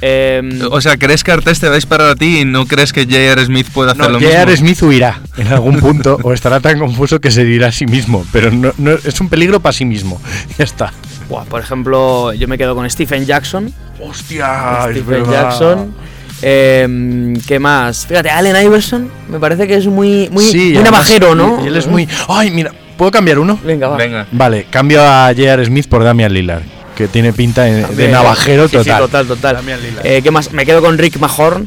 [0.00, 2.94] Em, O sea, ¿crees que Artés te va a disparar a ti y no crees
[2.94, 3.44] que J.R.
[3.44, 4.50] Smith puede hacer No, lo J.R.
[4.52, 4.66] mismo?
[4.66, 8.24] Smith huirá en algún punto o estará tan confuso que se dirá a sí mismo.
[8.32, 10.18] Pero no, no- es un peligro para sí mismo.
[10.58, 10.92] Ya está.
[11.28, 13.70] buah, por ejemplo, yo me quedo con Stephen Jackson.
[14.00, 15.94] Hostia, Stephen Jackson.
[16.42, 18.06] Em, ¿Qué más?
[18.06, 19.10] Fíjate, Allen Iverson.
[19.28, 21.62] Me parece que es muy, muy, Sí, muy navajero, ¿no?
[21.64, 22.08] y- él es muy.
[22.28, 23.58] Ay, mira, ¿puedo cambiar uno?
[23.64, 23.96] Venga, va.
[23.96, 24.26] Venga.
[24.32, 25.64] Vale, cambio a J.R.
[25.64, 26.62] Smith por Damian Lillard,
[26.94, 28.98] que tiene pinta de, navajero sí, sí, total.
[29.02, 29.56] total, total.
[29.56, 30.06] Damian Lillard.
[30.06, 30.52] Eh, ¿Qué más?
[30.52, 31.66] Me quedo con Rick Mahorn.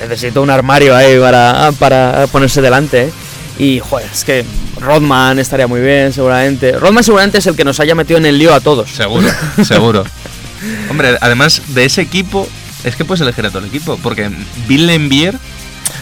[0.00, 3.04] Necesito un armario ahí para, para ponerse delante.
[3.04, 3.10] ¿eh?
[3.58, 4.44] Y, joder, es que
[4.80, 6.72] Rodman estaría muy bien, seguramente.
[6.72, 8.90] Rodman seguramente es el que nos haya metido en el lío a todos.
[8.90, 9.28] Seguro,
[9.64, 10.04] seguro.
[10.90, 12.48] Hombre, además de ese equipo,
[12.84, 13.98] es que puedes elegir a todo el equipo.
[14.02, 14.30] Porque
[14.66, 15.38] Bill Lembier,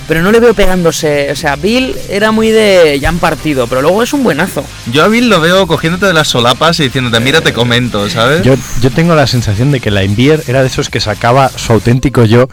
[0.08, 1.30] Pero no le veo pegándose.
[1.30, 4.64] O sea, Bill era muy de ya han partido, pero luego es un buenazo.
[4.92, 8.42] yo a Bill lo veo cogiéndote de las solapas y diciéndote, mira, te comento, ¿sabes?
[8.42, 11.72] Yo, yo tengo la sensación de que la Envier era de esos que sacaba su
[11.72, 12.48] auténtico yo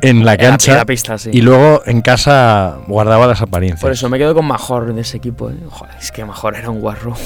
[0.00, 1.30] en la cancha en la pista, sí.
[1.32, 3.80] y luego en casa guardaba las apariencias.
[3.80, 5.50] Por eso me quedo con Major de ese equipo.
[5.50, 5.56] ¿eh?
[5.68, 7.16] Joder, es que Major era un guarro.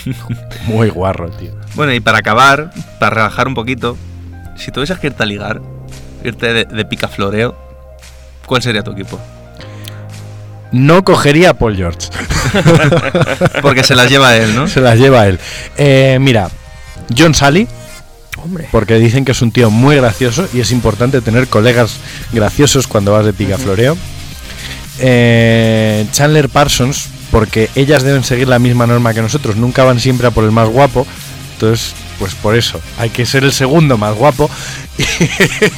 [0.66, 1.52] Muy guarro, tío.
[1.74, 3.96] Bueno, y para acabar, para relajar un poquito,
[4.56, 5.60] si tuvieses que irte a ligar,
[6.24, 7.56] irte de, de picafloreo,
[8.46, 9.20] ¿cuál sería tu equipo?
[10.72, 12.08] No cogería a Paul George.
[13.62, 14.68] Porque se las lleva él, ¿no?
[14.68, 15.38] Se las lleva él.
[15.76, 16.50] Eh, mira,
[17.16, 17.68] John Sally,
[18.36, 18.68] Hombre.
[18.70, 21.96] porque dicen que es un tío muy gracioso y es importante tener colegas
[22.32, 23.96] graciosos cuando vas de picafloreo.
[24.98, 30.26] Eh, Chandler Parsons, porque ellas deben seguir la misma norma que nosotros, nunca van siempre
[30.26, 31.06] a por el más guapo.
[31.54, 34.50] Entonces, pues por eso, hay que ser el segundo más guapo.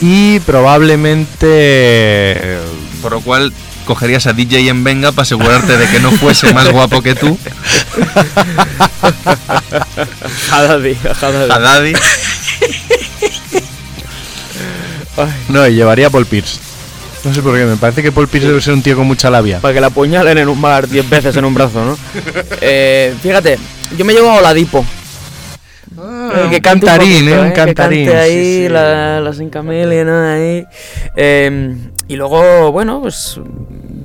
[0.00, 2.58] y probablemente...
[3.02, 3.52] Por lo cual
[3.84, 7.36] cogerías a DJ en Venga para asegurarte de que no fuese más guapo que tú,
[10.52, 11.50] Haddadi, Haddadi.
[11.50, 11.92] a Daddy.
[15.48, 16.58] No, y llevaría a Paul Pierce.
[17.24, 19.28] No sé por qué, me parece que Paul Pierce debe ser un tío con mucha
[19.28, 19.60] labia.
[19.60, 21.98] Para que la apuñalen en un bar 10 veces en un brazo, ¿no?
[22.62, 23.58] Eh, fíjate,
[23.96, 24.84] yo me llevo a Oladipo.
[25.96, 28.04] Eh, un que cantarín, poquito, eh, un Que cantarín.
[28.06, 28.68] cante ahí sí, sí.
[28.68, 30.18] la- las encamelias, ¿no?
[30.22, 30.64] Ahí.
[31.16, 31.76] Eh,
[32.08, 33.40] y luego, bueno, pues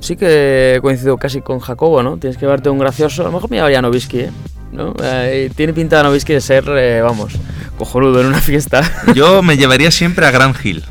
[0.02, 2.18] sí que coincido casi con Jacobo, ¿no?
[2.18, 3.22] Tienes que llevarte un gracioso.
[3.22, 4.30] A lo mejor me llevaría a Novisky, ¿eh?
[4.72, 4.94] ¿No?
[5.02, 7.34] Eh, tiene pinta de Novisky de ser, eh, vamos,
[7.78, 8.82] cojonudo en una fiesta.
[9.14, 10.84] Yo me llevaría siempre a Gran Hill.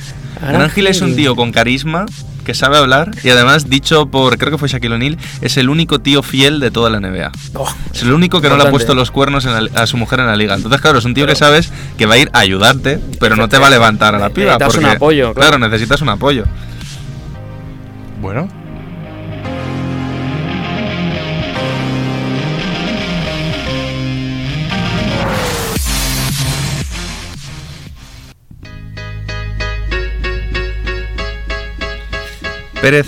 [0.40, 2.04] Gran Hill es un tío con carisma,
[2.44, 6.00] que sabe hablar y además, dicho por, creo que fue Shaquille O'Neal, es el único
[6.00, 7.30] tío fiel de toda la NBA.
[7.54, 9.96] Oh, Es el único que no le ha puesto los cuernos en la- a su
[9.96, 10.54] mujer en la liga.
[10.54, 13.48] Entonces, claro, es un tío que sabes que va a ir a ayudarte, pero no
[13.48, 14.56] te va a levantar a la piba.
[14.58, 15.58] Necesitas un apoyo, Claro, claro.
[15.68, 16.44] necesitas un apoyo.
[18.20, 18.48] Bueno.
[32.82, 33.06] Pérez,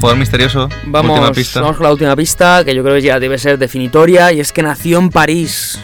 [0.00, 1.60] jugador misterioso, Vamos, última pista.
[1.60, 4.52] vamos con la última pista, que yo creo que ya debe ser definitoria, y es
[4.52, 5.80] que nació en París.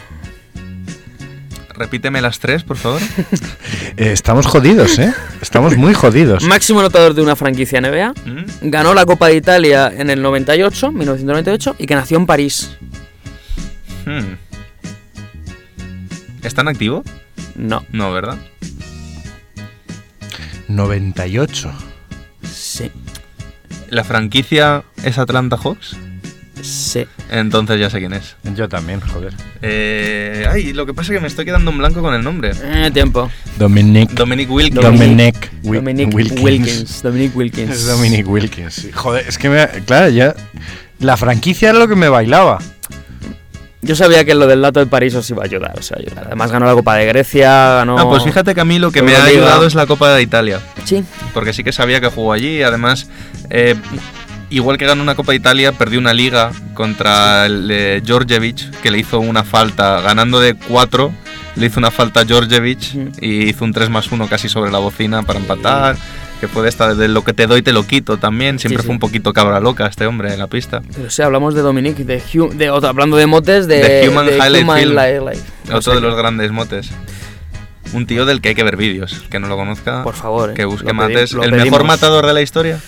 [1.75, 3.01] Repíteme las tres, por favor.
[3.97, 5.13] Eh, estamos jodidos, ¿eh?
[5.43, 6.45] Estamos muy jodidos.
[6.45, 8.15] Máximo anotador de una franquicia NBA.
[8.25, 8.71] ¿Mm?
[8.71, 12.71] Ganó la Copa de Italia en el 98, 1998, y que nació en París.
[14.07, 14.37] Hmm.
[16.43, 17.05] ¿Está en activo?
[17.55, 17.85] No.
[17.93, 18.39] No, ¿verdad?
[20.69, 21.71] 98.
[23.93, 25.97] ¿La franquicia es Atlanta Hawks?
[26.63, 27.05] Sí.
[27.31, 28.37] Entonces ya sé quién es.
[28.57, 29.35] Yo también, joder.
[29.61, 32.53] Eh, ay, lo que pasa es que me estoy quedando en blanco con el nombre.
[32.63, 33.31] Eh, tiempo.
[33.59, 34.11] Dominic.
[34.13, 34.83] Dominic Wilkins.
[34.83, 36.41] Dominic, Wi- Dominic Wilkins.
[36.41, 37.03] Wilkins.
[37.03, 37.71] Dominic Wilkins.
[37.71, 38.73] Es Dominic Wilkins.
[38.75, 38.91] sí.
[38.93, 39.67] Joder, es que me.
[39.85, 40.35] Claro, ya.
[40.99, 42.61] La franquicia era lo que me bailaba.
[43.85, 46.03] Yo sabía que lo del dato de París os iba a ayudar, os iba a
[46.03, 46.25] ayudar.
[46.29, 47.99] Además ganó la Copa de Grecia, ganó...
[47.99, 50.23] Ah, pues fíjate que a mí lo que me ha ayudado es la Copa de
[50.23, 50.61] Italia.
[50.85, 51.03] Sí.
[51.35, 53.09] Porque sí que sabía que jugó allí y además,
[53.51, 53.75] eh,
[54.51, 58.91] igual que ganó una Copa de Italia, perdió una liga contra el eh, Djordjevic, que
[58.91, 61.13] le hizo una falta ganando de 4
[61.55, 63.09] le hizo una falta a Georgievich Mm.
[63.21, 65.97] y hizo un 3 más 1 casi sobre la bocina para empatar.
[66.41, 68.59] Que puede estar de lo que te doy te lo quito también.
[68.59, 68.97] Siempre Sí, fue sí.
[68.97, 70.83] un poquito cabra loca este hombre en la pista.
[70.97, 72.21] Pero sí, hablamos de Dominic, de,
[72.55, 74.93] de otro- hablando de motes, de, De Human Highlight Film.
[74.99, 75.39] Highlight.
[75.67, 76.91] O Otro sea de los grandes motes.
[77.93, 79.23] Un tío del que hay que ver vídeos.
[79.31, 81.33] Que no lo conozca, Por favor, eh, que busque mates.
[81.35, 81.65] ¿El pedimos.
[81.65, 82.81] mejor matador de la historia?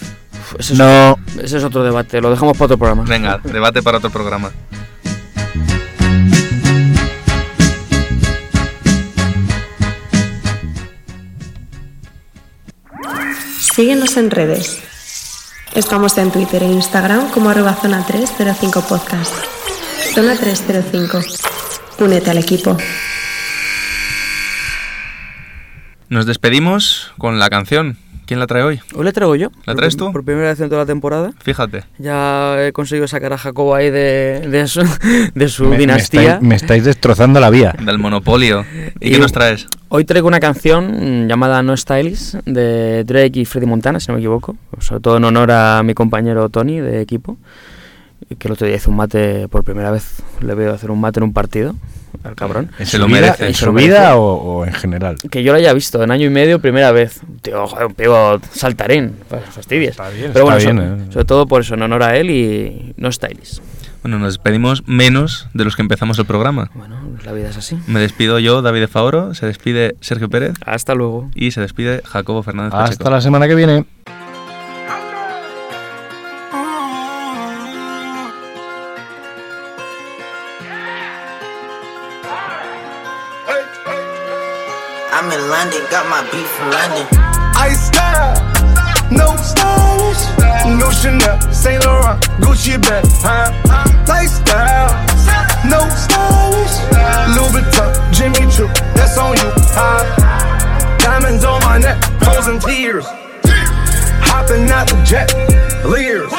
[0.58, 3.04] Ese es, No, ese es otro debate, lo dejamos para otro programa.
[3.04, 4.50] Venga, debate para otro programa.
[13.74, 14.80] Síguenos en redes.
[15.74, 19.34] Estamos en Twitter e Instagram como arroba zona 305 podcast.
[20.14, 21.20] Zona 305.
[21.98, 22.76] Únete al equipo.
[26.08, 27.96] Nos despedimos con la canción.
[28.26, 28.80] ¿Quién la trae hoy?
[28.94, 29.50] Hoy le traigo yo.
[29.66, 30.10] ¿La traes tú?
[30.10, 31.32] Por primera vez en toda la temporada.
[31.42, 31.84] Fíjate.
[31.98, 34.80] Ya he conseguido sacar a Jacobo ahí de, de su,
[35.34, 36.22] de su me, me dinastía.
[36.22, 37.74] estáis, me estáis destrozando la vía.
[37.84, 38.64] Del monopolio.
[39.00, 39.66] ¿Y, Y- qué nos traes?
[39.90, 44.14] Hoy traigo una canción mm, llamada No Stylish de Drake y Freddy Montana, si no
[44.14, 44.56] me equivoco.
[44.80, 47.36] Sobre todo en honor a mi compañero Tony de equipo,
[48.38, 50.22] que el otro día hizo un mate por primera vez.
[50.40, 51.74] Le veo hacer un mate en un partido
[52.22, 52.70] al cabrón.
[52.78, 53.46] ¿En Se su lo vida- merece.
[53.48, 55.16] ¿En Se su vida o, o en general?
[55.30, 57.20] Que yo lo haya visto en año y medio, primera vez.
[57.42, 59.90] Tío, joder, un pivot saltarín, fa- fastidies.
[59.90, 61.12] Está bien, Pero bueno, está so- bien, eh.
[61.12, 63.60] sobre todo por eso, en honor a él y No Stylish.
[64.02, 66.70] Bueno, nos despedimos menos de los que empezamos el programa.
[66.74, 67.78] Bueno, la vida es así.
[67.86, 71.30] Me despido yo, David de Favoro, se despide Sergio Pérez Hasta luego.
[71.34, 73.10] y se despide Jacobo Fernández Hasta Pacheco.
[73.10, 73.86] la semana que viene.
[85.74, 87.06] London, got my beef from London.
[87.56, 88.34] Ice style,
[89.10, 90.22] no stylish,
[90.78, 93.50] no Chanel, Saint Laurent, Gucci bag, huh?
[94.06, 94.92] Lifestyle,
[95.68, 96.76] no stylish,
[97.34, 100.98] Louis Vuitton, Jimmy Choo, that's on you, huh?
[100.98, 103.06] Diamonds on my neck, frozen tears,
[104.22, 105.32] hopping out the jet,
[105.84, 106.30] leers,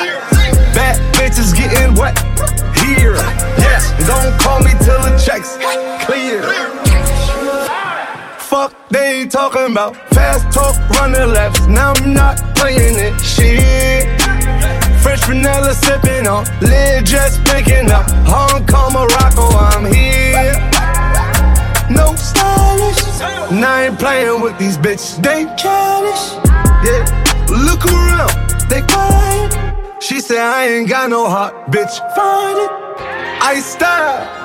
[0.73, 2.17] bad bitches getting wet
[2.85, 3.15] here.
[3.57, 5.57] Yes, don't call me till the checks
[6.05, 6.84] clear.
[8.95, 11.67] They ain't talking about fast talk, running laps.
[11.67, 13.19] Now I'm not playing it.
[13.19, 14.07] Shit.
[15.03, 18.09] Fresh vanilla sipping on, lid just picking up.
[18.23, 20.53] Hong Kong, Morocco, I'm here.
[21.89, 23.03] No stylish.
[23.51, 25.21] And I ain't playing with these bitches.
[25.21, 26.25] They childish.
[26.87, 27.03] Yeah.
[27.49, 28.31] Look around,
[28.69, 30.01] they quiet.
[30.01, 31.97] She said I ain't got no heart, bitch.
[32.15, 32.71] Find it.
[33.43, 34.44] I style.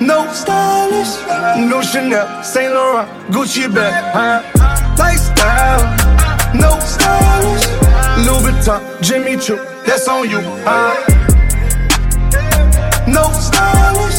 [0.00, 1.14] No stylish,
[1.68, 4.40] no Chanel, Saint Laurent, Gucci bag, huh?
[4.98, 5.84] Lifestyle,
[6.54, 7.66] no stylish,
[8.24, 10.94] Louis Vuitton, Jimmy Choo, that's on you, huh?
[13.06, 14.09] No stylish.